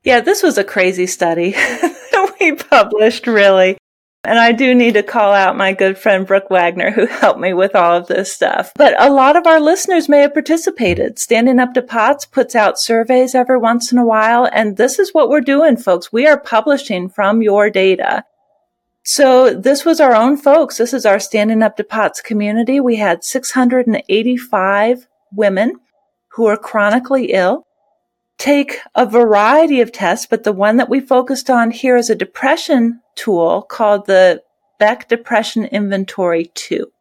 Yeah, 0.04 0.21
this 0.21 0.41
was 0.41 0.58
a 0.58 0.63
crazy 0.63 1.06
study 1.06 1.52
that 1.52 2.36
we 2.39 2.56
published, 2.56 3.28
really. 3.28 3.78
And 4.26 4.39
I 4.39 4.54
do 4.54 4.73
need 4.73 4.93
to 4.93 5.04
call 5.04 5.34
out 5.34 5.58
my 5.58 5.73
good 5.73 5.97
friend 5.97 6.26
Brooke 6.26 6.49
Wagner, 6.49 6.91
who 6.91 7.08
helped 7.08 7.41
me 7.41 7.54
with 7.54 7.76
all 7.76 7.97
of 7.97 8.08
this 8.08 8.32
stuff. 8.32 8.71
But 8.76 8.95
a 9.02 9.12
lot 9.12 9.36
of 9.36 9.45
our 9.45 9.60
listeners 9.60 10.08
may 10.08 10.19
have 10.19 10.34
participated. 10.34 11.19
Standing 11.19 11.60
Up 11.60 11.73
to 11.73 11.82
POTS 11.82 12.28
puts 12.28 12.56
out 12.56 12.80
surveys 12.80 13.36
every 13.36 13.58
once 13.58 13.91
in 13.91 13.97
a 13.97 14.06
while. 14.06 14.49
And 14.54 14.78
this 14.78 14.97
is 14.97 15.13
what 15.13 15.28
we're 15.28 15.41
doing, 15.41 15.76
folks. 15.76 16.13
We 16.13 16.26
are 16.26 16.39
publishing 16.39 17.10
from 17.10 17.41
your 17.41 17.69
data. 17.69 18.23
So 19.03 19.53
this 19.53 19.83
was 19.83 19.99
our 19.99 20.15
own 20.15 20.37
folks. 20.37 20.77
This 20.77 20.93
is 20.93 21.05
our 21.05 21.19
Standing 21.19 21.61
Up 21.61 21.75
to 21.77 21.83
POTS 21.83 22.21
community. 22.21 22.79
We 22.79 22.95
had 22.95 23.23
685 23.23 25.07
women 25.33 25.79
who 26.29 26.45
are 26.45 26.57
chronically 26.57 27.31
ill 27.31 27.67
take 28.37 28.79
a 28.95 29.05
variety 29.05 29.81
of 29.81 29.91
tests, 29.91 30.25
but 30.25 30.43
the 30.43 30.51
one 30.51 30.77
that 30.77 30.89
we 30.89 30.99
focused 30.99 31.49
on 31.49 31.71
here 31.71 31.95
is 31.95 32.09
a 32.09 32.15
depression 32.15 33.01
tool 33.15 33.61
called 33.61 34.05
the 34.05 34.41
Beck 34.79 35.07
Depression 35.07 35.65
Inventory 35.65 36.51
2. 36.53 36.91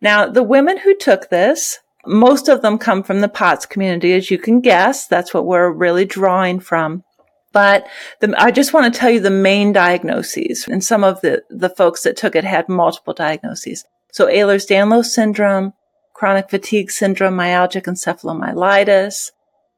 Now, 0.00 0.28
the 0.28 0.42
women 0.42 0.78
who 0.78 0.96
took 0.96 1.30
this, 1.30 1.78
most 2.06 2.48
of 2.48 2.62
them 2.62 2.78
come 2.78 3.02
from 3.02 3.20
the 3.20 3.28
POTS 3.28 3.66
community, 3.66 4.12
as 4.12 4.30
you 4.30 4.38
can 4.38 4.60
guess. 4.60 5.06
That's 5.06 5.34
what 5.34 5.46
we're 5.46 5.70
really 5.70 6.04
drawing 6.04 6.60
from. 6.60 7.04
But 7.52 7.86
the, 8.20 8.34
I 8.38 8.50
just 8.50 8.72
want 8.72 8.92
to 8.92 8.98
tell 8.98 9.10
you 9.10 9.20
the 9.20 9.30
main 9.30 9.72
diagnoses. 9.72 10.66
And 10.68 10.82
some 10.84 11.02
of 11.02 11.20
the, 11.20 11.42
the 11.50 11.68
folks 11.68 12.02
that 12.04 12.16
took 12.16 12.36
it 12.36 12.44
had 12.44 12.68
multiple 12.68 13.14
diagnoses. 13.14 13.84
So 14.12 14.26
Ehlers-Danlos 14.26 15.06
syndrome, 15.06 15.72
chronic 16.14 16.50
fatigue 16.50 16.90
syndrome, 16.90 17.34
myalgic 17.34 17.84
encephalomyelitis, 17.84 19.32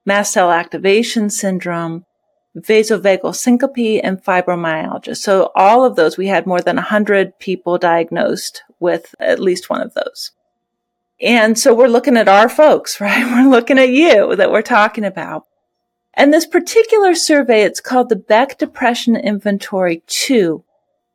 mast 0.05 0.33
cell 0.33 0.51
activation 0.51 1.31
syndrome, 1.31 2.05
vasovagal 2.57 3.35
syncope, 3.35 4.01
and 4.03 4.23
fibromyalgia. 4.23 5.17
So 5.17 5.51
all 5.55 5.85
of 5.85 5.97
those, 5.97 6.19
we 6.19 6.27
had 6.27 6.47
more 6.47 6.61
than 6.61 6.77
100 6.77 7.39
people 7.39 7.79
diagnosed 7.79 8.63
with 8.81 9.15
at 9.19 9.41
least 9.41 9.71
one 9.71 9.81
of 9.81 9.95
those. 9.95 10.33
And 11.21 11.59
so 11.59 11.73
we're 11.73 11.87
looking 11.87 12.17
at 12.17 12.29
our 12.29 12.49
folks, 12.49 13.01
right? 13.01 13.25
We're 13.25 13.51
looking 13.51 13.79
at 13.79 13.91
you 13.91 14.37
that 14.37 14.53
we're 14.53 14.63
talking 14.63 15.05
about. 15.05 15.47
And 16.15 16.33
this 16.33 16.47
particular 16.47 17.15
survey, 17.15 17.63
it's 17.63 17.81
called 17.81 18.09
the 18.09 18.17
Beck 18.17 18.59
Depression 18.59 19.17
Inventory 19.17 20.03
2. 20.07 20.63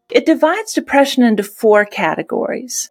It 0.10 0.26
divides 0.26 0.74
depression 0.74 1.24
into 1.24 1.44
four 1.44 1.86
categories. 1.86 2.90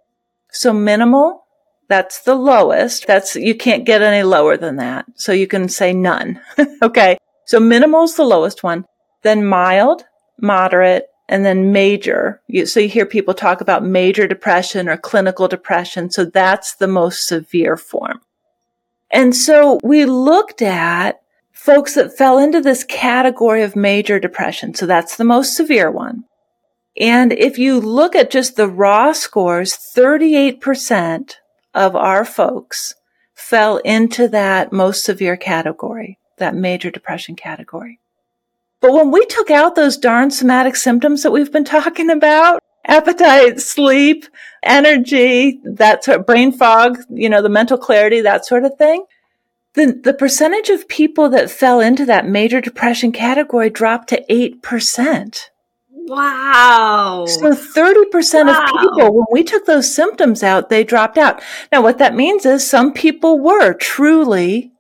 So 0.51 0.73
minimal, 0.73 1.45
that's 1.89 2.23
the 2.23 2.35
lowest. 2.35 3.07
That's, 3.07 3.37
you 3.37 3.55
can't 3.55 3.85
get 3.85 4.03
any 4.03 4.23
lower 4.23 4.57
than 4.57 4.77
that. 4.77 5.07
So 5.15 5.33
you 5.33 5.47
can 5.47 5.69
say 5.69 5.93
none. 5.93 6.41
okay. 6.83 7.19
So 7.47 7.61
minimal 7.61 8.05
is 8.05 8.15
the 8.15 8.25
lowest 8.25 8.63
one, 8.63 8.85
then 9.23 9.47
mild, 9.47 10.05
moderate, 10.41 11.07
and 11.29 11.45
then 11.45 11.73
major. 11.73 12.41
You, 12.49 12.67
so 12.67 12.81
you 12.81 12.89
hear 12.89 13.07
people 13.07 13.35
talk 13.35 13.61
about 13.61 13.85
major 13.85 14.27
depression 14.27 14.89
or 14.89 14.97
clinical 14.97 15.49
depression. 15.49 16.11
So 16.11 16.25
that's 16.25 16.75
the 16.75 16.89
most 16.89 17.27
severe 17.27 17.77
form. 17.77 18.21
And 19.11 19.35
so 19.35 19.79
we 19.83 20.05
looked 20.05 20.63
at 20.63 21.21
folks 21.67 21.97
that 21.97 22.17
fell 22.17 22.39
into 22.39 22.61
this 22.61 22.85
category 22.85 23.65
of 23.65 23.75
major 23.75 24.21
depression. 24.21 24.73
So 24.73 24.87
that's 24.87 25.17
the 25.17 25.25
most 25.25 25.57
severe 25.57 25.91
one. 25.91 26.23
And 26.97 27.33
if 27.33 27.59
you 27.59 27.81
look 27.81 28.15
at 28.15 28.31
just 28.31 28.55
the 28.55 28.69
raw 28.69 29.13
scores, 29.13 29.77
38% 29.77 31.35
of 31.75 31.97
our 31.97 32.25
folks 32.25 32.95
fell 33.35 33.79
into 33.79 34.29
that 34.29 34.73
most 34.73 35.05
severe 35.05 35.37
category, 35.37 36.21
that 36.39 36.55
major 36.55 36.91
depression 36.91 37.35
category. 37.35 37.99
But 38.81 38.93
when 38.93 39.11
we 39.11 39.27
took 39.27 39.51
out 39.51 39.75
those 39.75 39.97
darn 39.97 40.31
somatic 40.31 40.77
symptoms 40.77 41.25
that 41.25 41.33
we've 41.33 41.53
been 41.53 41.65
talking 41.65 42.11
about, 42.11 42.63
appetite, 42.87 43.61
sleep, 43.61 44.25
energy, 44.63 45.61
that 45.65 46.05
sort 46.05 46.21
of 46.21 46.27
brain 46.27 46.53
fog, 46.53 46.99
you 47.11 47.29
know, 47.29 47.43
the 47.43 47.49
mental 47.49 47.77
clarity, 47.77 48.21
that 48.21 48.47
sort 48.47 48.65
of 48.65 48.79
thing, 48.79 49.05
the, 49.77 49.93
the 49.93 50.15
percentage 50.15 50.71
of 50.71 50.89
people 50.89 51.29
that 51.29 51.51
fell 51.51 51.81
into 51.81 52.07
that 52.07 52.27
major 52.27 52.61
depression 52.61 53.13
category 53.13 53.71
dropped 53.71 54.09
to 54.09 54.25
8%. 54.29 55.51
Wow. 55.91 57.27
So 57.29 57.53
30% 57.53 58.47
wow. 58.47 58.65
of 58.65 58.81
people, 58.81 59.15
when 59.15 59.27
we 59.31 59.45
took 59.45 59.67
those 59.67 59.95
symptoms 59.95 60.43
out, 60.43 60.71
they 60.71 60.83
dropped 60.83 61.19
out. 61.19 61.43
Now, 61.71 61.83
what 61.83 61.99
that 61.99 62.15
means 62.15 62.47
is 62.47 62.69
some 62.69 62.93
people 62.93 63.39
were 63.39 63.75
truly 63.75 64.73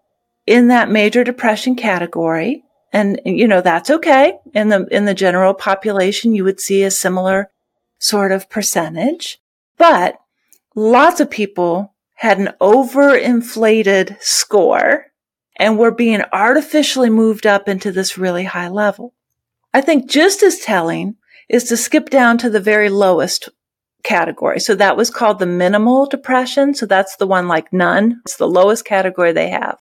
in 0.46 0.68
that 0.68 0.90
major 0.90 1.24
depression 1.24 1.76
category. 1.76 2.64
And, 2.92 3.20
you 3.26 3.46
know, 3.46 3.60
that's 3.60 3.90
okay. 3.90 4.38
In 4.54 4.70
the, 4.70 4.86
in 4.90 5.04
the 5.04 5.14
general 5.14 5.52
population, 5.52 6.34
you 6.34 6.44
would 6.44 6.60
see 6.60 6.82
a 6.82 6.90
similar 6.90 7.50
sort 7.98 8.32
of 8.32 8.48
percentage, 8.48 9.38
but 9.76 10.16
lots 10.74 11.20
of 11.20 11.30
people 11.30 11.94
had 12.16 12.38
an 12.38 12.50
overinflated 12.60 14.20
score 14.22 15.06
and 15.58 15.78
were 15.78 15.90
being 15.90 16.22
artificially 16.32 17.10
moved 17.10 17.46
up 17.46 17.68
into 17.68 17.92
this 17.92 18.18
really 18.18 18.44
high 18.44 18.68
level. 18.68 19.14
I 19.72 19.80
think 19.80 20.10
just 20.10 20.42
as 20.42 20.58
telling 20.58 21.16
is 21.48 21.64
to 21.64 21.76
skip 21.76 22.10
down 22.10 22.38
to 22.38 22.50
the 22.50 22.60
very 22.60 22.88
lowest 22.88 23.48
category. 24.02 24.60
So 24.60 24.74
that 24.74 24.96
was 24.96 25.10
called 25.10 25.38
the 25.38 25.46
minimal 25.46 26.06
depression. 26.06 26.74
So 26.74 26.86
that's 26.86 27.16
the 27.16 27.26
one 27.26 27.48
like 27.48 27.72
none. 27.72 28.20
It's 28.24 28.36
the 28.36 28.48
lowest 28.48 28.84
category 28.84 29.32
they 29.32 29.50
have. 29.50 29.78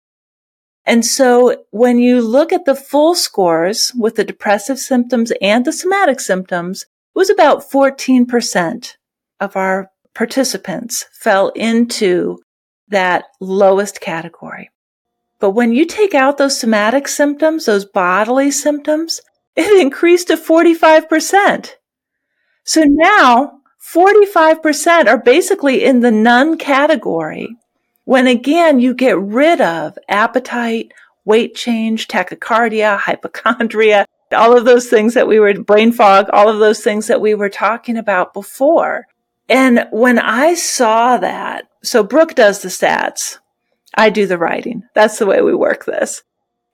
And 0.85 1.05
so 1.05 1.65
when 1.71 1.99
you 1.99 2.23
look 2.23 2.53
at 2.53 2.65
the 2.65 2.75
full 2.75 3.15
scores 3.15 3.93
with 3.95 4.17
the 4.17 4.25
depressive 4.25 4.79
symptoms 4.79 5.33
and 5.41 5.65
the 5.65 5.73
somatic 5.73 6.19
symptoms, 6.19 6.83
it 6.83 7.19
was 7.19 7.31
about 7.31 7.71
14% 7.71 8.97
of 9.39 9.57
our 9.57 9.92
participants 10.15 11.07
fell 11.13 11.49
into 11.51 12.39
that 12.89 13.25
lowest 13.41 14.01
category. 14.01 14.71
But 15.41 15.51
when 15.51 15.73
you 15.73 15.87
take 15.87 16.15
out 16.15 16.39
those 16.39 16.59
somatic 16.59 17.09
symptoms, 17.09 17.67
those 17.67 17.85
bodily 17.85 18.51
symptoms, 18.51 19.21
it 19.57 19.81
increased 19.81 20.29
to 20.29 20.37
45%. 20.37 21.71
So 22.65 22.85
now 22.87 23.61
45% 23.95 25.07
are 25.09 25.19
basically 25.19 25.85
in 25.85 26.01
the 26.01 26.13
none 26.13 26.59
category. 26.59 27.57
When 28.05 28.27
again, 28.27 28.81
you 28.81 28.95
get 28.95 29.19
rid 29.19 29.61
of 29.61 29.99
appetite, 30.09 30.93
weight 31.25 31.55
change, 31.55 32.09
tachycardia, 32.09 32.99
hypochondria, 32.99 34.07
all 34.33 34.57
of 34.57 34.65
those 34.65 34.89
things 34.89 35.15
that 35.15 35.27
we 35.29 35.39
were 35.39 35.55
brain 35.55 35.93
fog, 35.93 36.27
all 36.33 36.49
of 36.49 36.59
those 36.59 36.81
things 36.81 37.07
that 37.09 37.21
we 37.21 37.35
were 37.35 37.49
talking 37.51 37.97
about 37.97 38.35
before. 38.35 39.07
And 39.49 39.87
when 39.91 40.19
I 40.19 40.55
saw 40.55 41.19
that, 41.19 41.67
so 41.83 42.03
Brooke 42.03 42.35
does 42.35 42.63
the 42.63 42.69
stats. 42.69 43.39
I 43.95 44.09
do 44.11 44.27
the 44.27 44.39
writing. 44.39 44.85
That's 44.95 45.19
the 45.19 45.27
way 45.27 45.43
we 45.43 45.55
work 45.55 45.85
this. 45.85 46.23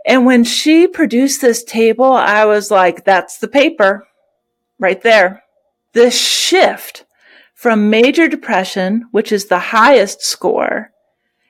And 0.06 0.24
when 0.24 0.44
she 0.44 0.86
produced 0.86 1.40
this 1.40 1.64
table, 1.64 2.12
I 2.12 2.44
was 2.44 2.70
like, 2.70 3.04
that's 3.04 3.38
the 3.38 3.48
paper 3.48 4.06
right 4.78 5.02
there. 5.02 5.42
This 5.92 6.18
shift 6.18 7.04
from 7.54 7.90
major 7.90 8.28
depression, 8.28 9.06
which 9.10 9.32
is 9.32 9.46
the 9.46 9.58
highest 9.58 10.22
score. 10.22 10.92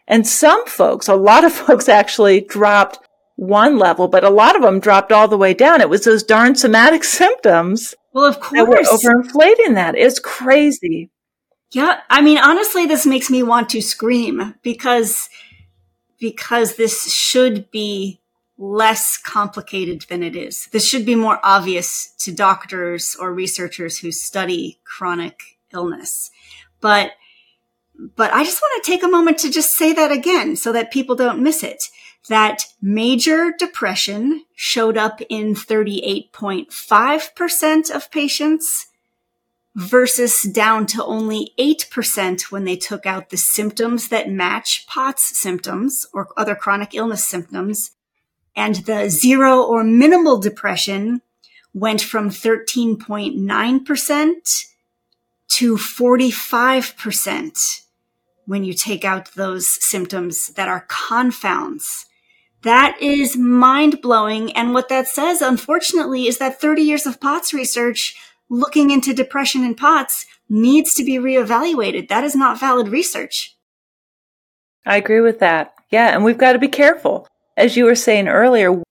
And 0.07 0.27
some 0.27 0.67
folks, 0.67 1.07
a 1.07 1.15
lot 1.15 1.45
of 1.45 1.53
folks 1.67 1.89
actually 1.89 2.41
dropped 2.41 2.99
one 3.37 3.79
level, 3.79 4.09
but 4.09 4.25
a 4.25 4.31
lot 4.31 4.57
of 4.57 4.63
them 4.63 4.81
dropped 4.81 5.13
all 5.13 5.29
the 5.29 5.37
way 5.39 5.55
down. 5.55 5.81
It 5.81 5.91
was 5.91 6.05
those 6.05 6.23
darn 6.23 6.57
somatic 6.57 7.05
symptoms. 7.23 7.95
Well, 8.19 8.27
of 8.27 8.41
course. 8.41 8.69
Were 8.69 8.77
overinflating 8.77 9.75
that. 9.75 9.95
It's 9.97 10.19
crazy. 10.19 11.11
Yeah. 11.71 12.01
I 12.11 12.21
mean, 12.21 12.39
honestly, 12.39 12.85
this 12.85 13.07
makes 13.07 13.31
me 13.31 13.45
want 13.45 13.71
to 13.71 13.81
scream 13.81 14.57
because, 14.63 15.29
because 16.19 16.75
this 16.75 17.13
should 17.13 17.71
be 17.71 18.21
less 18.57 19.17
complicated 19.17 20.05
than 20.09 20.25
it 20.25 20.35
is. 20.35 20.67
This 20.73 20.85
should 20.85 21.07
be 21.07 21.15
more 21.15 21.39
obvious 21.45 22.13
to 22.19 22.33
doctors 22.33 23.17
or 23.21 23.33
researchers 23.33 23.99
who 23.99 24.11
study 24.11 24.81
chronic 24.85 25.39
illness. 25.73 26.33
But, 26.81 27.13
but 28.17 28.33
I 28.33 28.43
just 28.43 28.61
want 28.61 28.83
to 28.83 28.91
take 28.91 29.05
a 29.05 29.09
moment 29.09 29.39
to 29.39 29.51
just 29.51 29.77
say 29.77 29.93
that 29.93 30.11
again 30.11 30.57
so 30.57 30.73
that 30.73 30.91
people 30.91 31.15
don't 31.15 31.43
miss 31.43 31.63
it. 31.63 31.85
That 32.29 32.67
major 32.83 33.53
depression 33.59 34.45
showed 34.55 34.97
up 34.97 35.21
in 35.29 35.55
38.5% 35.55 37.91
of 37.91 38.11
patients 38.11 38.87
versus 39.75 40.43
down 40.43 40.87
to 40.87 41.05
only 41.05 41.53
8% 41.59 42.51
when 42.51 42.65
they 42.65 42.77
took 42.77 43.05
out 43.07 43.31
the 43.31 43.37
symptoms 43.37 44.09
that 44.09 44.31
match 44.31 44.87
POTS 44.89 45.39
symptoms 45.39 46.07
or 46.13 46.29
other 46.37 46.57
chronic 46.57 46.95
illness 46.95 47.25
symptoms 47.25 47.93
and 48.59 48.75
the 48.87 49.09
zero 49.09 49.63
or 49.63 49.85
minimal 49.85 50.39
depression 50.39 51.23
went 51.73 52.01
from 52.01 52.29
13.9% 52.29 54.65
to 55.49 55.77
45% 55.77 57.81
when 58.47 58.65
you 58.65 58.75
take 58.75 59.05
out 59.05 59.37
those 59.37 59.69
symptoms 59.69 60.49
that 60.55 60.67
are 60.67 60.85
confounds. 60.89 62.07
That 62.63 63.01
is 63.01 63.37
mind 63.37 64.01
blowing. 64.03 64.53
And 64.53 64.75
what 64.75 64.89
that 64.89 65.07
says, 65.07 65.41
unfortunately, 65.41 66.27
is 66.27 66.39
that 66.39 66.61
30 66.61 66.83
years 66.83 67.07
of 67.07 67.21
POTS 67.21 67.55
research 67.55 68.17
looking 68.51 68.91
into 68.91 69.15
depression 69.15 69.65
in 69.65 69.75
POTS 69.75 70.27
needs 70.49 70.95
to 70.95 71.05
be 71.05 71.19
reevaluated. 71.19 72.09
That 72.09 72.25
is 72.25 72.35
not 72.35 72.59
valid 72.59 72.89
research. 72.89 73.57
I 74.85 74.97
agree 74.97 75.21
with 75.21 75.39
that. 75.41 75.75
Yeah, 75.91 76.15
and 76.15 76.25
we've 76.25 76.39
got 76.39 76.53
to 76.53 76.59
be 76.59 76.69
careful. 76.69 77.29
As 77.57 77.77
you 77.77 77.85
were 77.85 77.95
saying 77.95 78.29
earlier, 78.29 78.83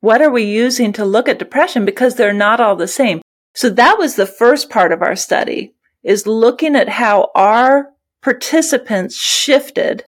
what 0.00 0.20
are 0.20 0.30
we 0.30 0.42
using 0.44 0.92
to 0.94 1.04
look 1.04 1.28
at 1.28 1.38
depression 1.38 1.84
because 1.84 2.16
they're 2.16 2.32
not 2.32 2.60
all 2.60 2.76
the 2.76 2.88
same. 2.88 3.22
So 3.54 3.68
that 3.70 3.98
was 3.98 4.16
the 4.16 4.26
first 4.26 4.70
part 4.70 4.92
of 4.92 5.02
our 5.02 5.14
study 5.14 5.74
is 6.02 6.26
looking 6.26 6.74
at 6.74 6.88
how 6.88 7.30
our 7.34 7.90
participants 8.22 9.16
shifted 9.16 10.04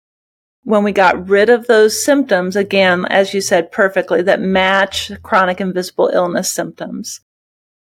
when 0.68 0.84
we 0.84 0.92
got 0.92 1.30
rid 1.30 1.48
of 1.48 1.66
those 1.66 2.04
symptoms, 2.04 2.54
again, 2.54 3.06
as 3.06 3.32
you 3.32 3.40
said 3.40 3.72
perfectly, 3.72 4.20
that 4.20 4.38
match 4.38 5.10
chronic 5.22 5.62
invisible 5.62 6.10
illness 6.12 6.52
symptoms. 6.52 7.22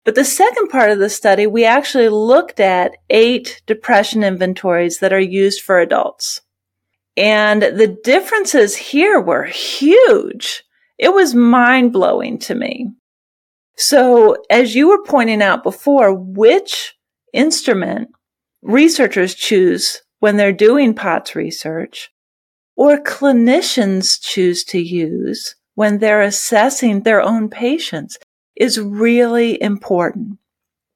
But 0.05 0.15
the 0.15 0.25
second 0.25 0.69
part 0.69 0.93
of 0.93 1.01
the 1.01 1.11
study, 1.11 1.49
we 1.49 1.65
actually 1.65 2.09
looked 2.09 2.61
at 2.61 2.97
eight 3.11 3.61
depression 3.67 4.23
inventories 4.23 5.01
that 5.01 5.13
are 5.13 5.19
used 5.19 5.63
for 5.63 5.81
adults. 5.81 6.43
And 7.17 7.61
the 7.61 7.99
differences 8.05 8.77
here 8.77 9.21
were 9.21 9.47
huge. 9.47 10.63
It 10.97 11.13
was 11.13 11.35
mind 11.35 11.93
blowing 11.93 12.39
to 12.39 12.55
me. 12.55 12.91
So 13.75 14.37
as 14.49 14.77
you 14.77 14.91
were 14.91 15.03
pointing 15.03 15.43
out 15.43 15.65
before, 15.65 16.15
which 16.15 16.95
instrument 17.33 18.11
researchers 18.63 19.35
choose 19.35 20.03
when 20.21 20.37
they're 20.37 20.53
doing 20.53 20.95
POTS 20.95 21.35
research 21.35 22.13
or 22.77 22.99
clinicians 22.99 24.21
choose 24.21 24.63
to 24.65 24.79
use 24.79 25.57
when 25.75 25.99
they're 25.99 26.23
assessing 26.23 27.03
their 27.03 27.21
own 27.21 27.49
patients 27.49 28.19
is 28.55 28.79
really 28.79 29.61
important. 29.61 30.39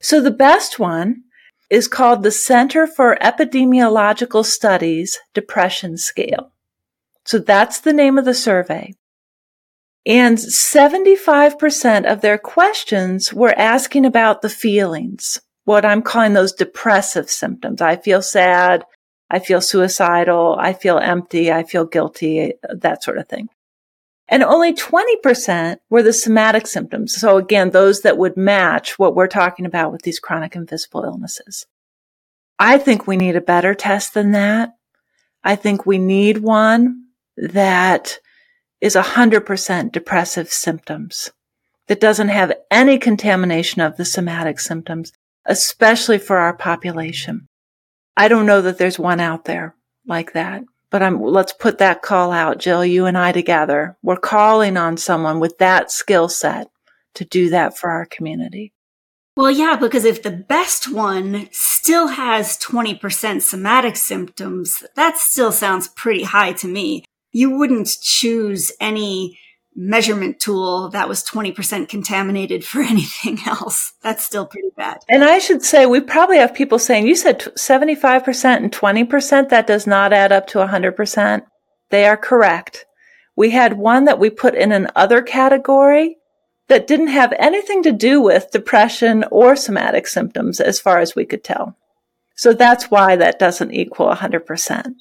So 0.01 0.21
the 0.21 0.31
best 0.31 0.79
one 0.79 1.25
is 1.69 1.88
called 1.88 2.23
the 2.23 2.31
Center 2.31 2.87
for 2.87 3.16
Epidemiological 3.21 4.45
Studies 4.45 5.19
Depression 5.35 5.97
Scale. 5.97 6.53
So 7.25 7.38
that's 7.38 7.81
the 7.81 7.93
name 7.93 8.19
of 8.19 8.25
the 8.25 8.35
survey. 8.35 8.95
And 10.07 10.38
75% 10.38 12.11
of 12.11 12.23
their 12.23 12.38
questions 12.38 13.35
were 13.35 13.57
asking 13.59 14.07
about 14.07 14.40
the 14.40 14.49
feelings, 14.49 15.40
what 15.64 15.85
I'm 15.85 16.03
calling 16.03 16.33
those 16.33 16.53
depressive 16.53 17.31
symptoms. 17.31 17.83
I 17.83 17.97
feel 17.97 18.23
sad. 18.23 18.85
I 19.31 19.38
feel 19.38 19.61
suicidal. 19.61 20.57
I 20.59 20.73
feel 20.73 20.99
empty. 20.99 21.53
I 21.53 21.62
feel 21.62 21.85
guilty, 21.85 22.55
that 22.69 23.03
sort 23.03 23.19
of 23.19 23.29
thing. 23.29 23.49
And 24.29 24.45
only 24.45 24.73
20% 24.73 25.79
were 25.90 26.03
the 26.03 26.12
somatic 26.12 26.66
symptoms. 26.66 27.14
So 27.14 27.37
again, 27.37 27.71
those 27.71 28.03
that 28.03 28.16
would 28.16 28.37
match 28.37 28.99
what 28.99 29.14
we're 29.14 29.27
talking 29.27 29.66
about 29.66 29.90
with 29.93 30.03
these 30.03 30.21
chronic 30.21 30.55
invisible 30.55 31.05
illnesses. 31.05 31.66
I 32.59 32.79
think 32.79 33.07
we 33.07 33.16
need 33.16 33.35
a 33.37 33.40
better 33.40 33.75
test 33.75 34.14
than 34.14 34.33
that. 34.33 34.75
I 35.43 35.57
think 35.57 35.85
we 35.85 35.99
need 35.99 36.38
one 36.38 37.07
that 37.37 38.19
is 38.81 38.95
100% 38.95 39.93
depressive 39.93 40.53
symptoms 40.53 41.33
that 41.88 42.01
doesn't 42.01 42.29
have 42.29 42.53
any 42.71 42.99
contamination 42.99 43.83
of 43.83 43.97
the 43.97 44.05
somatic 44.05 44.61
symptoms, 44.61 45.12
especially 45.45 46.19
for 46.19 46.37
our 46.37 46.57
population. 46.57 47.49
I 48.16 48.29
don't 48.29 48.46
know 48.46 48.62
that 48.62 48.79
there's 48.79 48.99
one 48.99 49.20
out 49.20 49.44
there 49.44 49.75
like 50.07 50.33
that. 50.33 50.62
But 50.90 51.03
I'm, 51.05 51.23
let's 51.23 51.53
put 51.53 51.79
that 51.79 52.03
call 52.03 52.33
out, 52.33 52.59
Jill, 52.59 52.85
you 52.85 53.07
and 53.07 53.16
I 53.16 53.31
together. 53.31 53.96
We're 54.03 54.16
calling 54.16 54.77
on 54.77 54.96
someone 54.96 55.38
with 55.38 55.59
that 55.59 55.90
skill 55.90 56.29
set 56.29 56.68
to 57.14 57.25
do 57.25 57.49
that 57.51 57.79
for 57.79 57.90
our 57.90 58.07
community. 58.07 58.73
Well, 59.37 59.51
yeah, 59.51 59.77
because 59.77 60.05
if 60.05 60.23
the 60.23 60.33
best 60.33 60.92
one 60.92 61.49
still 61.53 62.09
has 62.09 62.59
20% 62.59 63.40
somatic 63.40 63.96
symptoms, 63.96 64.85
that 64.96 65.16
still 65.16 65.53
sounds 65.53 65.88
pretty 65.88 66.25
high 66.25 66.53
to 66.55 66.66
me. 66.66 67.05
You 67.31 67.57
wouldn't 67.57 67.88
choose 68.03 68.73
any 68.81 69.38
measurement 69.74 70.40
tool 70.40 70.88
that 70.90 71.09
was 71.09 71.24
20% 71.24 71.88
contaminated 71.88 72.64
for 72.64 72.80
anything 72.83 73.38
else. 73.46 73.92
That's 74.02 74.24
still 74.24 74.46
pretty 74.46 74.70
bad. 74.76 74.98
And 75.09 75.24
I 75.24 75.38
should 75.38 75.62
say, 75.62 75.87
we 75.87 76.00
probably 76.00 76.38
have 76.38 76.54
people 76.54 76.78
saying, 76.78 77.06
you 77.06 77.14
said 77.14 77.40
75% 77.40 78.56
and 78.56 78.72
20%. 78.72 79.48
That 79.48 79.66
does 79.66 79.87
not 79.87 80.12
add 80.12 80.33
up 80.33 80.46
to 80.48 80.59
100%. 80.59 81.42
They 81.90 82.06
are 82.06 82.16
correct. 82.16 82.87
We 83.37 83.50
had 83.50 83.78
one 83.78 84.04
that 84.04 84.18
we 84.18 84.30
put 84.30 84.54
in 84.54 84.72
an 84.72 84.88
other 84.94 85.22
category 85.22 86.16
that 86.68 86.87
didn't 86.87 87.09
have 87.09 87.33
anything 87.38 87.83
to 87.83 87.92
do 87.92 88.20
with 88.20 88.50
depression 88.52 89.24
or 89.30 89.56
somatic 89.56 90.06
symptoms 90.06 90.61
as 90.61 90.80
far 90.80 90.98
as 90.98 91.16
we 91.16 91.24
could 91.24 91.42
tell. 91.42 91.76
So 92.37 92.52
that's 92.52 92.90
why 92.90 93.16
that 93.16 93.38
doesn't 93.38 93.72
equal 93.72 94.09
100%. 94.14 94.94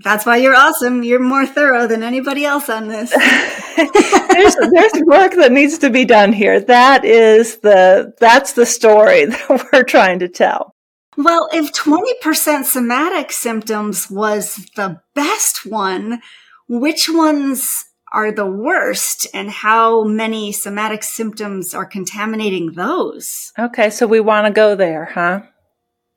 That's 0.00 0.26
why 0.26 0.36
you're 0.36 0.54
awesome. 0.54 1.02
You're 1.02 1.20
more 1.20 1.46
thorough 1.46 1.86
than 1.86 2.02
anybody 2.02 2.44
else 2.44 2.68
on 2.68 2.88
this. 2.88 3.10
there's, 3.76 4.56
there's 4.56 5.02
work 5.04 5.32
that 5.36 5.52
needs 5.52 5.78
to 5.78 5.90
be 5.90 6.04
done 6.04 6.32
here. 6.32 6.60
That 6.60 7.04
is 7.04 7.58
the, 7.58 8.12
that's 8.20 8.52
the 8.52 8.66
story 8.66 9.24
that 9.26 9.68
we're 9.72 9.84
trying 9.84 10.18
to 10.18 10.28
tell. 10.28 10.74
Well, 11.16 11.48
if 11.52 11.72
20% 11.72 12.64
somatic 12.64 13.32
symptoms 13.32 14.10
was 14.10 14.56
the 14.76 15.00
best 15.14 15.64
one, 15.64 16.20
which 16.68 17.08
ones 17.08 17.84
are 18.12 18.30
the 18.30 18.46
worst 18.46 19.26
and 19.32 19.50
how 19.50 20.04
many 20.04 20.52
somatic 20.52 21.02
symptoms 21.02 21.72
are 21.72 21.86
contaminating 21.86 22.72
those? 22.72 23.52
Okay. 23.58 23.88
So 23.88 24.06
we 24.06 24.20
want 24.20 24.46
to 24.46 24.52
go 24.52 24.74
there, 24.74 25.06
huh? 25.06 25.40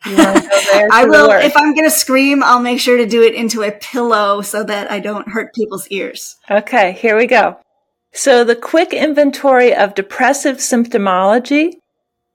I 0.05 1.05
will. 1.07 1.31
If 1.31 1.55
I'm 1.57 1.73
going 1.73 1.89
to 1.89 1.95
scream, 1.95 2.43
I'll 2.43 2.61
make 2.61 2.79
sure 2.79 2.97
to 2.97 3.05
do 3.05 3.21
it 3.21 3.35
into 3.35 3.63
a 3.63 3.71
pillow 3.71 4.41
so 4.41 4.63
that 4.63 4.89
I 4.91 4.99
don't 4.99 5.29
hurt 5.29 5.53
people's 5.53 5.87
ears. 5.89 6.37
Okay, 6.49 6.93
here 6.93 7.17
we 7.17 7.27
go. 7.27 7.57
So 8.11 8.43
the 8.43 8.55
quick 8.55 8.91
inventory 8.93 9.75
of 9.75 9.95
depressive 9.95 10.57
symptomology, 10.57 11.73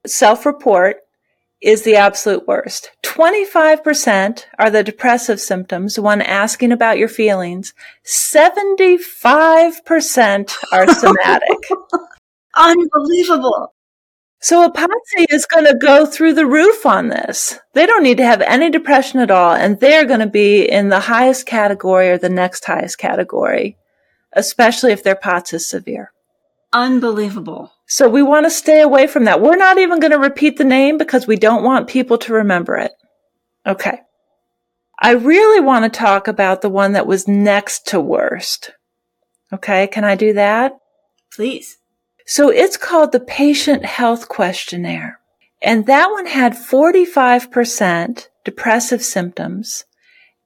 self-report, 0.07 0.98
is 1.61 1.83
the 1.83 1.96
absolute 1.96 2.46
worst. 2.46 2.92
25% 3.03 4.44
are 4.59 4.70
the 4.70 4.85
depressive 4.85 5.40
symptoms 5.40 5.98
when 5.98 6.20
asking 6.20 6.72
about 6.72 6.98
your 6.98 7.09
feelings. 7.09 7.72
75% 8.05 10.55
are 10.72 10.94
somatic. 10.94 11.59
Unbelievable. 12.55 13.72
So 14.45 14.63
a 14.63 14.71
POTSie 14.71 15.25
is 15.31 15.47
going 15.47 15.65
to 15.65 15.75
go 15.75 16.05
through 16.05 16.35
the 16.35 16.45
roof 16.45 16.85
on 16.85 17.09
this. 17.09 17.59
They 17.73 17.87
don't 17.87 18.03
need 18.03 18.19
to 18.19 18.27
have 18.27 18.43
any 18.43 18.69
depression 18.69 19.21
at 19.21 19.31
all, 19.31 19.55
and 19.55 19.81
they're 19.81 20.05
going 20.05 20.21
to 20.21 20.27
be 20.27 20.71
in 20.71 20.91
the 20.91 21.01
highest 21.01 21.47
category 21.47 22.11
or 22.11 22.19
the 22.19 22.29
next 22.29 22.63
highest 22.67 22.99
category, 22.99 23.79
especially 24.35 24.93
if 24.93 25.03
their 25.03 25.15
POTS 25.15 25.55
is 25.55 25.67
severe. 25.67 26.13
Unbelievable. 26.75 27.73
So 27.87 28.07
we 28.07 28.23
want 28.23 28.45
to 28.45 28.51
stay 28.51 28.83
away 28.83 29.07
from 29.07 29.25
that. 29.25 29.41
We're 29.41 29.57
not 29.57 29.79
even 29.79 29.99
going 29.99 30.11
to 30.11 30.19
repeat 30.19 30.59
the 30.59 30.65
name 30.65 30.99
because 30.99 31.27
we 31.27 31.37
don't 31.37 31.65
want 31.65 31.89
people 31.89 32.19
to 32.19 32.35
remember 32.35 32.77
it. 32.77 32.93
Okay. 33.67 33.99
I 35.01 35.13
really 35.13 35.61
want 35.61 35.91
to 35.91 35.99
talk 35.99 36.29
about 36.29 36.61
the 36.61 36.69
one 36.69 36.93
that 36.93 37.07
was 37.07 37.27
next 37.27 37.87
to 37.87 37.99
worst. 37.99 38.73
Okay. 39.55 39.87
Can 39.87 40.05
I 40.05 40.17
do 40.17 40.35
that? 40.35 40.75
Please. 41.33 41.79
So 42.27 42.49
it's 42.49 42.77
called 42.77 43.13
the 43.13 43.21
Patient 43.21 43.85
Health 43.85 44.29
Questionnaire. 44.29 45.21
And 45.63 45.87
that 45.87 46.11
one 46.11 46.27
had 46.27 46.53
45% 46.53 48.29
depressive 48.45 49.03
symptoms 49.03 49.85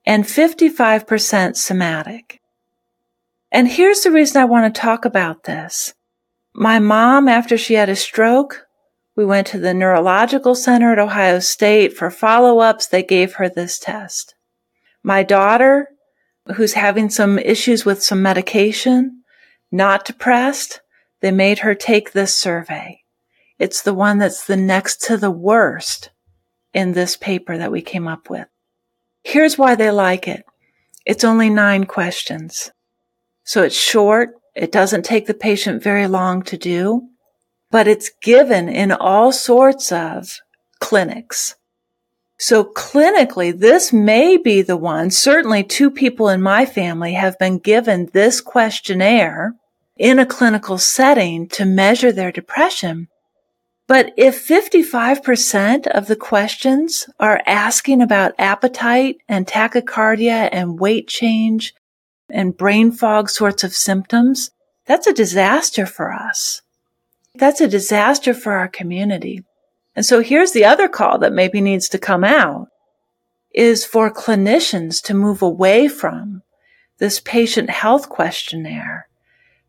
and 0.07 0.25
55% 0.25 1.57
somatic. 1.57 2.41
And 3.51 3.69
here's 3.69 4.03
the 4.03 4.11
reason 4.11 4.41
I 4.41 4.45
want 4.45 4.73
to 4.73 4.81
talk 4.81 5.05
about 5.05 5.45
this. 5.45 5.95
My 6.55 6.79
mom, 6.79 7.29
after 7.29 7.57
she 7.57 7.75
had 7.75 7.88
a 7.88 7.97
stroke, 7.97 8.67
we 9.17 9.25
went 9.25 9.47
to 9.49 9.59
the 9.59 9.75
neurological 9.75 10.55
center 10.55 10.93
at 10.93 10.99
Ohio 10.99 11.41
State 11.41 11.97
for 11.97 12.11
follow-ups. 12.11 12.87
They 12.87 13.03
gave 13.03 13.35
her 13.35 13.49
this 13.49 13.79
test. 13.79 14.35
My 15.03 15.23
daughter, 15.23 15.88
who's 16.55 16.75
having 16.75 17.11
some 17.11 17.38
issues 17.38 17.85
with 17.85 18.03
some 18.03 18.23
medication, 18.23 19.23
not 19.73 20.05
depressed, 20.05 20.81
they 21.21 21.31
made 21.31 21.60
her 21.60 21.75
take 21.75 22.12
this 22.12 22.37
survey. 22.37 23.02
It's 23.58 23.83
the 23.83 23.94
one 23.94 24.19
that's 24.19 24.46
the 24.46 24.56
next 24.56 25.02
to 25.02 25.16
the 25.16 25.31
worst 25.31 26.10
in 26.73 26.92
this 26.92 27.16
paper 27.16 27.58
that 27.58 27.73
we 27.73 27.83
came 27.83 28.06
up 28.06 28.31
with. 28.31 28.46
Here's 29.25 29.58
why 29.58 29.75
they 29.75 29.90
like 29.90 30.29
it. 30.29 30.44
It's 31.04 31.25
only 31.25 31.50
nine 31.50 31.85
questions. 31.85 32.71
So 33.44 33.62
it's 33.62 33.75
short. 33.75 34.31
It 34.54 34.73
doesn't 34.73 35.04
take 35.04 35.27
the 35.27 35.35
patient 35.35 35.83
very 35.83 36.06
long 36.06 36.42
to 36.44 36.56
do, 36.56 37.08
but 37.71 37.88
it's 37.88 38.10
given 38.23 38.69
in 38.69 38.92
all 38.92 39.33
sorts 39.33 39.90
of 39.90 40.38
clinics. 40.81 41.56
So 42.38 42.64
clinically, 42.64 43.58
this 43.58 43.92
may 43.92 44.37
be 44.37 44.62
the 44.62 44.77
one. 44.77 45.10
Certainly 45.10 45.64
two 45.64 45.90
people 45.90 46.29
in 46.29 46.40
my 46.40 46.66
family 46.66 47.14
have 47.14 47.38
been 47.38 47.58
given 47.58 48.10
this 48.12 48.40
questionnaire 48.40 49.54
in 49.99 50.19
a 50.19 50.27
clinical 50.27 50.79
setting 50.79 51.49
to 51.49 51.65
measure 51.65 52.13
their 52.13 52.33
depression. 52.33 53.09
But 53.87 54.13
if 54.17 54.46
55% 54.46 55.87
of 55.87 56.07
the 56.07 56.17
questions 56.17 57.09
are 57.19 57.42
asking 57.46 58.03
about 58.03 58.35
appetite 58.38 59.17
and 59.29 59.46
tachycardia 59.46 60.49
and 60.53 60.79
weight 60.79 61.09
change 61.09 61.75
and 62.31 62.57
brain 62.57 62.92
fog 62.92 63.31
sorts 63.31 63.65
of 63.65 63.75
symptoms, 63.75 64.51
that's 64.87 65.07
a 65.07 65.15
disaster 65.15 65.87
for 65.87 66.13
us. 66.13 66.63
That's 67.35 67.61
a 67.61 67.69
disaster 67.69 68.35
for 68.35 68.53
our 68.53 68.69
community. 68.69 69.44
And 69.96 70.05
so 70.05 70.21
here's 70.21 70.53
the 70.53 70.65
other 70.65 70.88
call 70.88 71.19
that 71.19 71.33
maybe 71.33 71.61
needs 71.61 71.88
to 71.88 71.99
come 71.99 72.25
out 72.25 72.69
is 73.55 73.85
for 73.85 74.13
clinicians 74.13 75.03
to 75.05 75.15
move 75.15 75.42
away 75.42 75.88
from 75.88 76.42
this 76.99 77.21
patient 77.21 77.71
health 77.71 78.09
questionnaire, 78.09 79.08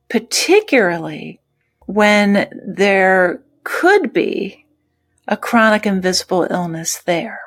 particularly 0.09 1.39
when 1.85 2.49
there 2.65 3.43
could 3.63 4.11
be 4.13 4.65
a 5.27 5.37
chronic 5.37 5.85
invisible 5.85 6.47
illness 6.49 7.01
there. 7.05 7.39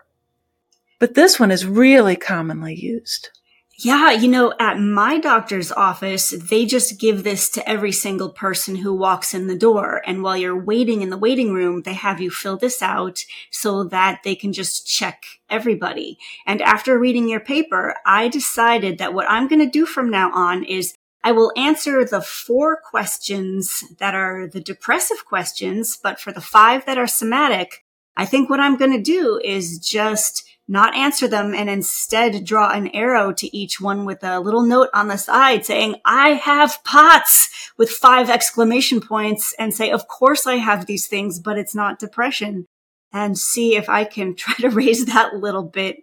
But 0.99 1.15
this 1.15 1.41
one 1.41 1.51
is 1.51 1.67
really 1.67 2.15
commonly 2.15 2.75
used. 2.75 3.31
Yeah, 3.79 4.13
you 4.13 4.29
know, 4.29 4.53
at 4.61 4.79
my 4.79 5.19
doctor's 5.19 5.73
office, 5.73 6.31
they 6.31 6.67
just 6.67 7.01
give 7.01 7.25
this 7.25 7.51
to 7.51 7.69
every 7.69 7.91
single 7.91 8.31
person 8.31 8.77
who 8.77 8.95
walks 8.95 9.35
in 9.35 9.49
the 9.49 9.57
door. 9.57 10.03
And 10.07 10.23
while 10.23 10.37
you're 10.37 10.63
waiting 10.63 11.03
in 11.03 11.11
the 11.11 11.19
waiting 11.19 11.53
room, 11.53 11.83
they 11.83 11.95
have 11.95 12.21
you 12.21 12.31
fill 12.31 12.57
this 12.57 12.81
out 12.81 13.25
so 13.51 13.83
that 13.85 14.21
they 14.23 14.37
can 14.37 14.53
just 14.53 14.87
check 14.87 15.25
everybody. 15.51 16.19
And 16.47 16.63
after 16.63 16.97
reading 16.97 17.29
your 17.29 17.41
paper, 17.41 17.97
I 18.07 18.29
decided 18.29 18.99
that 18.99 19.15
what 19.15 19.29
I'm 19.29 19.49
going 19.49 19.65
to 19.65 19.67
do 19.67 19.85
from 19.85 20.11
now 20.11 20.31
on 20.33 20.63
is 20.63 20.95
I 21.25 21.33
will 21.33 21.53
answer 21.57 22.05
the 22.05 22.21
four 22.21 22.77
questions 22.77 23.85
that 23.99 24.15
are 24.15 24.49
the 24.49 24.61
depressive 24.61 25.25
questions, 25.25 25.97
but 26.03 26.19
for 26.19 26.33
the 26.33 26.41
five 26.41 26.85
that 26.87 26.99
are 26.99 27.07
somatic, 27.07 27.85
I 28.17 28.27
think 28.27 28.51
what 28.51 28.61
I'm 28.61 28.77
going 28.77 28.93
to 28.93 29.03
do 29.03 29.41
is 29.43 29.79
just 29.79 30.45
not 30.69 30.97
answer 30.97 31.29
them 31.29 31.55
and 31.55 31.69
instead 31.69 32.45
draw 32.45 32.71
an 32.71 32.89
arrow 32.89 33.33
to 33.33 33.57
each 33.57 33.81
one 33.81 34.05
with 34.05 34.23
a 34.23 34.41
little 34.41 34.63
note 34.63 34.89
on 34.95 35.09
the 35.09 35.17
side 35.17 35.65
saying, 35.65 35.97
I 36.05 36.31
have 36.31 36.83
POTS 36.85 37.73
with 37.77 37.91
five 37.91 38.31
exclamation 38.31 39.01
points 39.01 39.55
and 39.59 39.75
say, 39.75 39.91
of 39.91 40.09
course 40.09 40.47
I 40.47 40.57
have 40.57 40.87
these 40.87 41.07
things, 41.07 41.41
but 41.41 41.59
it's 41.59 41.75
not 41.75 41.99
depression. 41.99 42.67
And 43.13 43.39
see 43.39 43.77
if 43.77 43.89
I 43.89 44.05
can 44.05 44.35
try 44.37 44.55
to 44.55 44.71
raise 44.71 45.07
that 45.07 45.35
little 45.37 45.65
bit 45.65 45.99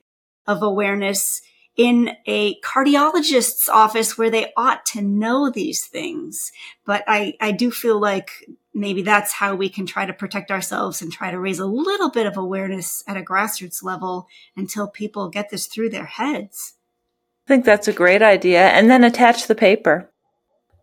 of 0.46 0.62
awareness 0.62 1.42
in 1.80 2.12
a 2.26 2.60
cardiologist's 2.60 3.70
office 3.70 4.18
where 4.18 4.30
they 4.30 4.52
ought 4.58 4.86
to 4.86 5.02
know 5.02 5.50
these 5.50 5.86
things. 5.86 6.52
But 6.86 7.06
I, 7.08 7.36
I 7.40 7.54
do 7.54 7.72
feel 7.72 7.98
like 7.98 8.32
maybe 8.74 9.02
that's 9.02 9.32
how 9.32 9.56
we 9.56 9.70
can 9.70 9.86
try 9.86 10.06
to 10.06 10.12
protect 10.12 10.52
ourselves 10.52 11.02
and 11.02 11.10
try 11.10 11.32
to 11.32 11.40
raise 11.40 11.58
a 11.58 11.66
little 11.66 12.10
bit 12.10 12.26
of 12.26 12.36
awareness 12.36 13.02
at 13.08 13.16
a 13.16 13.22
grassroots 13.22 13.82
level 13.82 14.28
until 14.58 14.90
people 14.90 15.30
get 15.30 15.52
this 15.52 15.68
through 15.68 15.92
their 15.92 16.04
heads. 16.04 16.74
I 17.46 17.48
think 17.48 17.64
that's 17.64 17.88
a 17.88 17.94
great 17.94 18.22
idea. 18.22 18.60
And 18.60 18.90
then 18.90 19.06
attach 19.06 19.48
the 19.48 19.56
paper. 19.56 20.12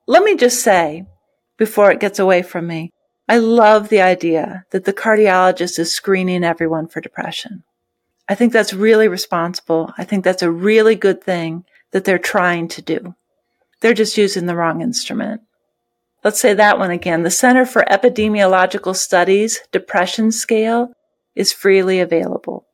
Let 0.06 0.22
me 0.22 0.34
just 0.34 0.62
say, 0.62 1.04
before 1.58 1.90
it 1.90 2.00
gets 2.00 2.18
away 2.18 2.40
from 2.40 2.66
me, 2.66 2.88
I 3.28 3.36
love 3.36 3.90
the 3.90 4.00
idea 4.00 4.64
that 4.70 4.86
the 4.86 4.94
cardiologist 4.94 5.78
is 5.78 5.92
screening 5.92 6.42
everyone 6.42 6.88
for 6.88 7.02
depression. 7.02 7.64
I 8.28 8.34
think 8.34 8.52
that's 8.52 8.72
really 8.74 9.08
responsible. 9.08 9.92
I 9.96 10.04
think 10.04 10.24
that's 10.24 10.42
a 10.42 10.50
really 10.50 10.94
good 10.94 11.22
thing 11.22 11.64
that 11.92 12.04
they're 12.04 12.18
trying 12.18 12.68
to 12.68 12.82
do. 12.82 13.14
They're 13.80 13.94
just 13.94 14.16
using 14.16 14.46
the 14.46 14.56
wrong 14.56 14.82
instrument. 14.82 15.42
Let's 16.24 16.40
say 16.40 16.54
that 16.54 16.78
one 16.78 16.90
again. 16.90 17.22
The 17.22 17.30
Center 17.30 17.64
for 17.64 17.84
Epidemiological 17.88 18.96
Studies 18.96 19.60
depression 19.70 20.32
scale 20.32 20.92
is 21.36 21.52
freely 21.52 22.00
available. 22.00 22.66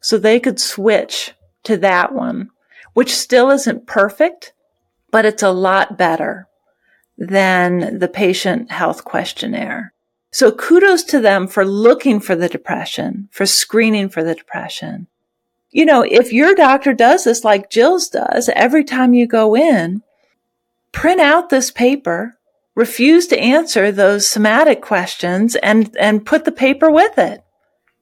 So 0.00 0.16
they 0.16 0.38
could 0.38 0.60
switch 0.60 1.32
to 1.64 1.76
that 1.78 2.14
one, 2.14 2.50
which 2.94 3.14
still 3.14 3.50
isn't 3.50 3.86
perfect, 3.86 4.52
but 5.10 5.24
it's 5.24 5.42
a 5.42 5.50
lot 5.50 5.98
better 5.98 6.46
than 7.18 7.98
the 7.98 8.08
patient 8.08 8.70
health 8.70 9.04
questionnaire. 9.04 9.92
So 10.32 10.52
kudos 10.52 11.02
to 11.04 11.20
them 11.20 11.48
for 11.48 11.64
looking 11.64 12.20
for 12.20 12.36
the 12.36 12.48
depression, 12.48 13.28
for 13.32 13.46
screening 13.46 14.08
for 14.08 14.22
the 14.22 14.34
depression. 14.34 15.08
You 15.70 15.84
know, 15.84 16.02
if 16.02 16.32
your 16.32 16.54
doctor 16.54 16.92
does 16.92 17.24
this 17.24 17.44
like 17.44 17.70
Jill's 17.70 18.08
does, 18.08 18.48
every 18.54 18.84
time 18.84 19.14
you 19.14 19.26
go 19.26 19.56
in, 19.56 20.02
print 20.92 21.20
out 21.20 21.48
this 21.48 21.70
paper, 21.70 22.38
refuse 22.74 23.26
to 23.28 23.38
answer 23.38 23.90
those 23.90 24.26
somatic 24.26 24.82
questions 24.82 25.56
and, 25.56 25.96
and 25.98 26.26
put 26.26 26.44
the 26.44 26.52
paper 26.52 26.90
with 26.90 27.18
it. 27.18 27.42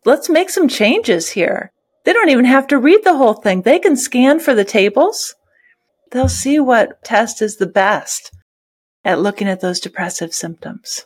Let's 0.05 0.31
make 0.31 0.51
some 0.51 0.69
changes 0.69 1.31
here. 1.31 1.73
They 2.05 2.13
don't 2.13 2.31
even 2.31 2.47
have 2.47 2.67
to 2.69 2.79
read 2.79 3.05
the 3.05 3.17
whole 3.17 3.35
thing. 3.35 3.63
They 3.63 3.79
can 3.79 3.97
scan 3.97 4.41
for 4.41 4.55
the 4.55 4.65
tables. 4.65 5.35
They'll 6.11 6.29
see 6.29 6.59
what 6.59 7.05
test 7.05 7.43
is 7.43 7.57
the 7.57 7.67
best 7.67 8.33
at 9.05 9.21
looking 9.21 9.49
at 9.49 9.61
those 9.61 9.81
depressive 9.81 10.33
symptoms. 10.33 11.05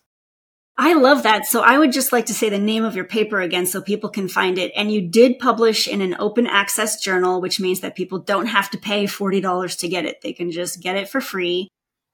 I 0.76 0.94
love 0.94 1.24
that. 1.24 1.44
So 1.44 1.60
I 1.60 1.78
would 1.78 1.92
just 1.92 2.12
like 2.12 2.26
to 2.26 2.34
say 2.34 2.48
the 2.48 2.58
name 2.58 2.84
of 2.84 2.96
your 2.96 3.04
paper 3.04 3.40
again 3.40 3.66
so 3.66 3.82
people 3.82 4.08
can 4.08 4.28
find 4.28 4.58
it. 4.58 4.72
And 4.74 4.90
you 4.90 5.02
did 5.02 5.38
publish 5.38 5.86
in 5.86 6.00
an 6.00 6.16
open 6.18 6.46
access 6.46 7.00
journal, 7.00 7.40
which 7.40 7.60
means 7.60 7.80
that 7.80 7.94
people 7.94 8.18
don't 8.18 8.46
have 8.46 8.70
to 8.70 8.78
pay 8.78 9.04
$40 9.04 9.78
to 9.78 9.88
get 9.88 10.06
it. 10.06 10.22
They 10.22 10.32
can 10.32 10.50
just 10.50 10.80
get 10.80 10.96
it 10.96 11.08
for 11.08 11.20
free. 11.20 11.68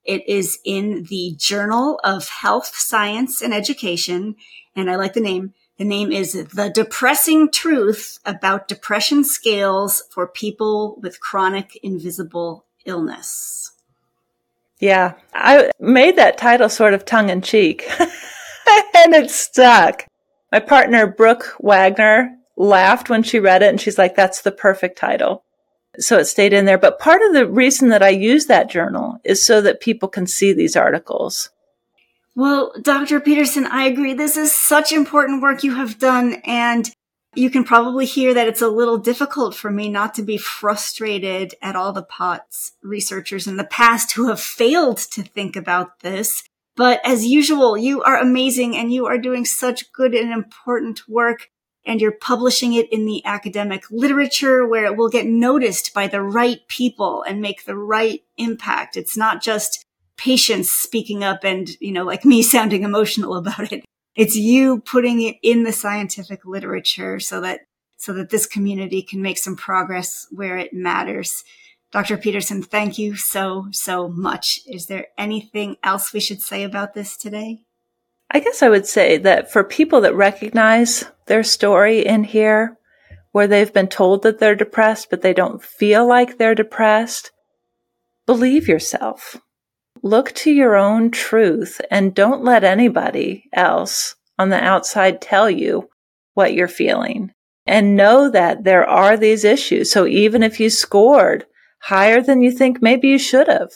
It 0.04 0.28
is 0.28 0.58
in 0.64 1.04
the 1.08 1.34
Journal 1.38 2.00
of 2.02 2.28
Health, 2.28 2.72
Science 2.74 3.42
and 3.42 3.54
Education. 3.54 4.36
And 4.74 4.90
I 4.90 4.96
like 4.96 5.12
the 5.12 5.20
name. 5.20 5.54
The 5.76 5.84
name 5.84 6.10
is 6.10 6.32
The 6.32 6.70
Depressing 6.74 7.52
Truth 7.52 8.18
About 8.24 8.66
Depression 8.66 9.22
Scales 9.22 10.02
for 10.10 10.26
People 10.26 10.98
with 11.00 11.20
Chronic 11.20 11.78
Invisible 11.84 12.64
Illness. 12.84 13.72
Yeah, 14.80 15.14
I 15.32 15.70
made 15.78 16.16
that 16.16 16.38
title 16.38 16.68
sort 16.68 16.94
of 16.94 17.04
tongue 17.04 17.30
in 17.30 17.42
cheek. 17.42 17.88
and 18.94 19.14
it 19.14 19.30
stuck. 19.30 20.06
My 20.52 20.60
partner, 20.60 21.06
Brooke 21.06 21.56
Wagner, 21.60 22.36
laughed 22.56 23.10
when 23.10 23.22
she 23.22 23.38
read 23.38 23.62
it 23.62 23.68
and 23.68 23.80
she's 23.80 23.98
like, 23.98 24.16
that's 24.16 24.42
the 24.42 24.52
perfect 24.52 24.98
title. 24.98 25.44
So 25.98 26.18
it 26.18 26.26
stayed 26.26 26.52
in 26.52 26.64
there. 26.64 26.78
But 26.78 26.98
part 26.98 27.22
of 27.22 27.32
the 27.32 27.46
reason 27.46 27.88
that 27.88 28.02
I 28.02 28.10
use 28.10 28.46
that 28.46 28.70
journal 28.70 29.18
is 29.24 29.44
so 29.44 29.60
that 29.62 29.80
people 29.80 30.08
can 30.08 30.26
see 30.26 30.52
these 30.52 30.76
articles. 30.76 31.50
Well, 32.34 32.72
Dr. 32.80 33.20
Pederson, 33.20 33.64
I 33.64 33.86
agree. 33.86 34.14
This 34.14 34.36
is 34.36 34.52
such 34.52 34.92
important 34.92 35.42
work 35.42 35.64
you 35.64 35.74
have 35.74 35.98
done. 35.98 36.40
And 36.44 36.88
you 37.34 37.50
can 37.50 37.64
probably 37.64 38.06
hear 38.06 38.32
that 38.34 38.48
it's 38.48 38.62
a 38.62 38.68
little 38.68 38.98
difficult 38.98 39.54
for 39.54 39.70
me 39.70 39.88
not 39.88 40.14
to 40.14 40.22
be 40.22 40.38
frustrated 40.38 41.54
at 41.60 41.76
all 41.76 41.92
the 41.92 42.02
POTS 42.02 42.72
researchers 42.82 43.46
in 43.46 43.56
the 43.56 43.64
past 43.64 44.12
who 44.12 44.28
have 44.28 44.40
failed 44.40 44.98
to 44.98 45.22
think 45.22 45.56
about 45.56 46.00
this 46.00 46.44
but 46.78 47.00
as 47.04 47.26
usual, 47.26 47.76
you 47.76 48.04
are 48.04 48.16
amazing 48.18 48.76
and 48.76 48.92
you 48.92 49.06
are 49.06 49.18
doing 49.18 49.44
such 49.44 49.90
good 49.92 50.14
and 50.14 50.32
important 50.32 51.08
work. 51.08 51.50
And 51.84 52.00
you're 52.00 52.12
publishing 52.12 52.74
it 52.74 52.92
in 52.92 53.04
the 53.04 53.24
academic 53.24 53.82
literature 53.90 54.64
where 54.64 54.84
it 54.84 54.96
will 54.96 55.08
get 55.08 55.26
noticed 55.26 55.92
by 55.92 56.06
the 56.06 56.22
right 56.22 56.60
people 56.68 57.24
and 57.24 57.40
make 57.40 57.64
the 57.64 57.76
right 57.76 58.20
impact. 58.36 58.96
It's 58.96 59.16
not 59.16 59.42
just 59.42 59.84
patients 60.16 60.70
speaking 60.70 61.24
up 61.24 61.42
and, 61.42 61.68
you 61.80 61.90
know, 61.90 62.04
like 62.04 62.24
me 62.24 62.42
sounding 62.54 62.84
emotional 62.84 63.34
about 63.34 63.72
it. 63.72 63.84
It's 64.14 64.36
you 64.36 64.80
putting 64.80 65.20
it 65.22 65.36
in 65.42 65.64
the 65.64 65.72
scientific 65.72 66.44
literature 66.44 67.18
so 67.18 67.40
that, 67.40 67.62
so 67.96 68.12
that 68.12 68.30
this 68.30 68.46
community 68.46 69.02
can 69.02 69.20
make 69.20 69.38
some 69.38 69.56
progress 69.56 70.28
where 70.30 70.58
it 70.58 70.72
matters. 70.72 71.42
Dr. 71.90 72.18
Pederson, 72.18 72.64
thank 72.64 72.98
you 72.98 73.16
so, 73.16 73.68
so 73.72 74.08
much. 74.08 74.60
Is 74.66 74.86
there 74.86 75.06
anything 75.16 75.76
else 75.82 76.12
we 76.12 76.20
should 76.20 76.42
say 76.42 76.62
about 76.62 76.94
this 76.94 77.16
today? 77.16 77.62
I 78.30 78.40
guess 78.40 78.62
I 78.62 78.68
would 78.68 78.86
say 78.86 79.16
that 79.18 79.50
for 79.50 79.64
people 79.64 80.02
that 80.02 80.14
recognize 80.14 81.06
their 81.26 81.42
story 81.42 82.04
in 82.04 82.24
here, 82.24 82.76
where 83.32 83.46
they've 83.46 83.72
been 83.72 83.88
told 83.88 84.22
that 84.22 84.38
they're 84.38 84.54
depressed, 84.54 85.08
but 85.08 85.22
they 85.22 85.32
don't 85.32 85.62
feel 85.62 86.06
like 86.06 86.36
they're 86.36 86.54
depressed, 86.54 87.30
believe 88.26 88.68
yourself. 88.68 89.36
Look 90.02 90.32
to 90.36 90.50
your 90.50 90.76
own 90.76 91.10
truth 91.10 91.80
and 91.90 92.14
don't 92.14 92.44
let 92.44 92.64
anybody 92.64 93.44
else 93.52 94.14
on 94.38 94.50
the 94.50 94.62
outside 94.62 95.20
tell 95.20 95.50
you 95.50 95.88
what 96.34 96.52
you're 96.52 96.68
feeling. 96.68 97.32
And 97.66 97.96
know 97.96 98.30
that 98.30 98.64
there 98.64 98.86
are 98.88 99.16
these 99.16 99.44
issues. 99.44 99.90
So 99.90 100.06
even 100.06 100.42
if 100.42 100.60
you 100.60 100.70
scored 100.70 101.46
higher 101.80 102.20
than 102.20 102.42
you 102.42 102.50
think 102.50 102.82
maybe 102.82 103.08
you 103.08 103.18
should 103.18 103.48
have 103.48 103.70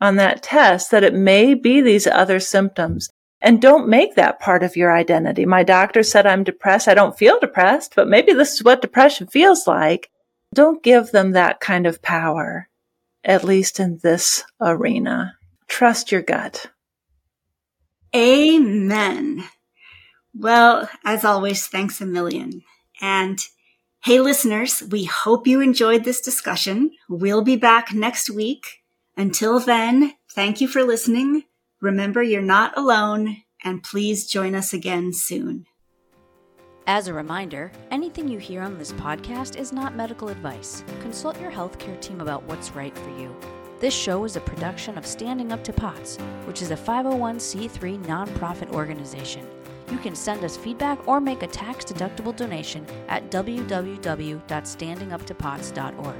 on 0.00 0.16
that 0.16 0.42
test, 0.42 0.90
that 0.90 1.04
it 1.04 1.14
may 1.14 1.54
be 1.54 1.80
these 1.80 2.06
other 2.06 2.40
symptoms. 2.40 3.08
And 3.40 3.60
don't 3.60 3.88
make 3.88 4.14
that 4.14 4.40
part 4.40 4.62
of 4.62 4.76
your 4.76 4.94
identity. 4.94 5.46
My 5.46 5.62
doctor 5.62 6.02
said 6.02 6.26
I'm 6.26 6.44
depressed. 6.44 6.88
I 6.88 6.94
don't 6.94 7.18
feel 7.18 7.38
depressed, 7.40 7.94
but 7.96 8.08
maybe 8.08 8.32
this 8.32 8.52
is 8.54 8.64
what 8.64 8.82
depression 8.82 9.26
feels 9.26 9.66
like. 9.66 10.10
Don't 10.54 10.82
give 10.82 11.10
them 11.10 11.32
that 11.32 11.60
kind 11.60 11.86
of 11.86 12.02
power, 12.02 12.68
at 13.24 13.44
least 13.44 13.80
in 13.80 13.98
this 14.02 14.44
arena. 14.60 15.36
Trust 15.66 16.12
your 16.12 16.22
gut. 16.22 16.70
Amen. 18.14 19.44
Well, 20.34 20.88
as 21.04 21.24
always, 21.24 21.66
thanks 21.66 22.00
a 22.00 22.06
million. 22.06 22.62
And 23.00 23.38
hey, 24.02 24.18
listeners, 24.18 24.82
we 24.90 25.04
hope 25.04 25.46
you 25.46 25.60
enjoyed 25.60 26.02
this 26.02 26.20
discussion. 26.20 26.90
We'll 27.08 27.42
be 27.42 27.54
back 27.54 27.94
next 27.94 28.30
week. 28.30 28.82
Until 29.16 29.60
then, 29.60 30.14
thank 30.32 30.60
you 30.60 30.66
for 30.66 30.82
listening. 30.82 31.44
Remember, 31.80 32.20
you're 32.20 32.42
not 32.42 32.76
alone, 32.76 33.36
and 33.62 33.80
please 33.80 34.26
join 34.26 34.56
us 34.56 34.72
again 34.72 35.12
soon. 35.12 35.66
As 36.88 37.06
a 37.06 37.14
reminder, 37.14 37.70
anything 37.92 38.26
you 38.26 38.38
hear 38.38 38.62
on 38.62 38.76
this 38.76 38.92
podcast 38.94 39.56
is 39.56 39.72
not 39.72 39.94
medical 39.94 40.30
advice. 40.30 40.82
Consult 41.00 41.40
your 41.40 41.52
healthcare 41.52 42.00
team 42.00 42.20
about 42.20 42.42
what's 42.42 42.72
right 42.72 42.96
for 42.98 43.10
you. 43.10 43.32
This 43.78 43.94
show 43.94 44.24
is 44.24 44.34
a 44.34 44.40
production 44.40 44.98
of 44.98 45.06
Standing 45.06 45.52
Up 45.52 45.62
to 45.62 45.72
POTS, 45.72 46.16
which 46.44 46.60
is 46.60 46.72
a 46.72 46.76
501c3 46.76 48.04
nonprofit 48.04 48.72
organization. 48.72 49.46
You 49.92 49.98
can 49.98 50.16
send 50.16 50.42
us 50.42 50.56
feedback 50.56 51.06
or 51.06 51.20
make 51.20 51.42
a 51.42 51.46
tax 51.46 51.84
deductible 51.84 52.34
donation 52.34 52.86
at 53.08 53.30
www.standinguptopots.org. 53.30 56.16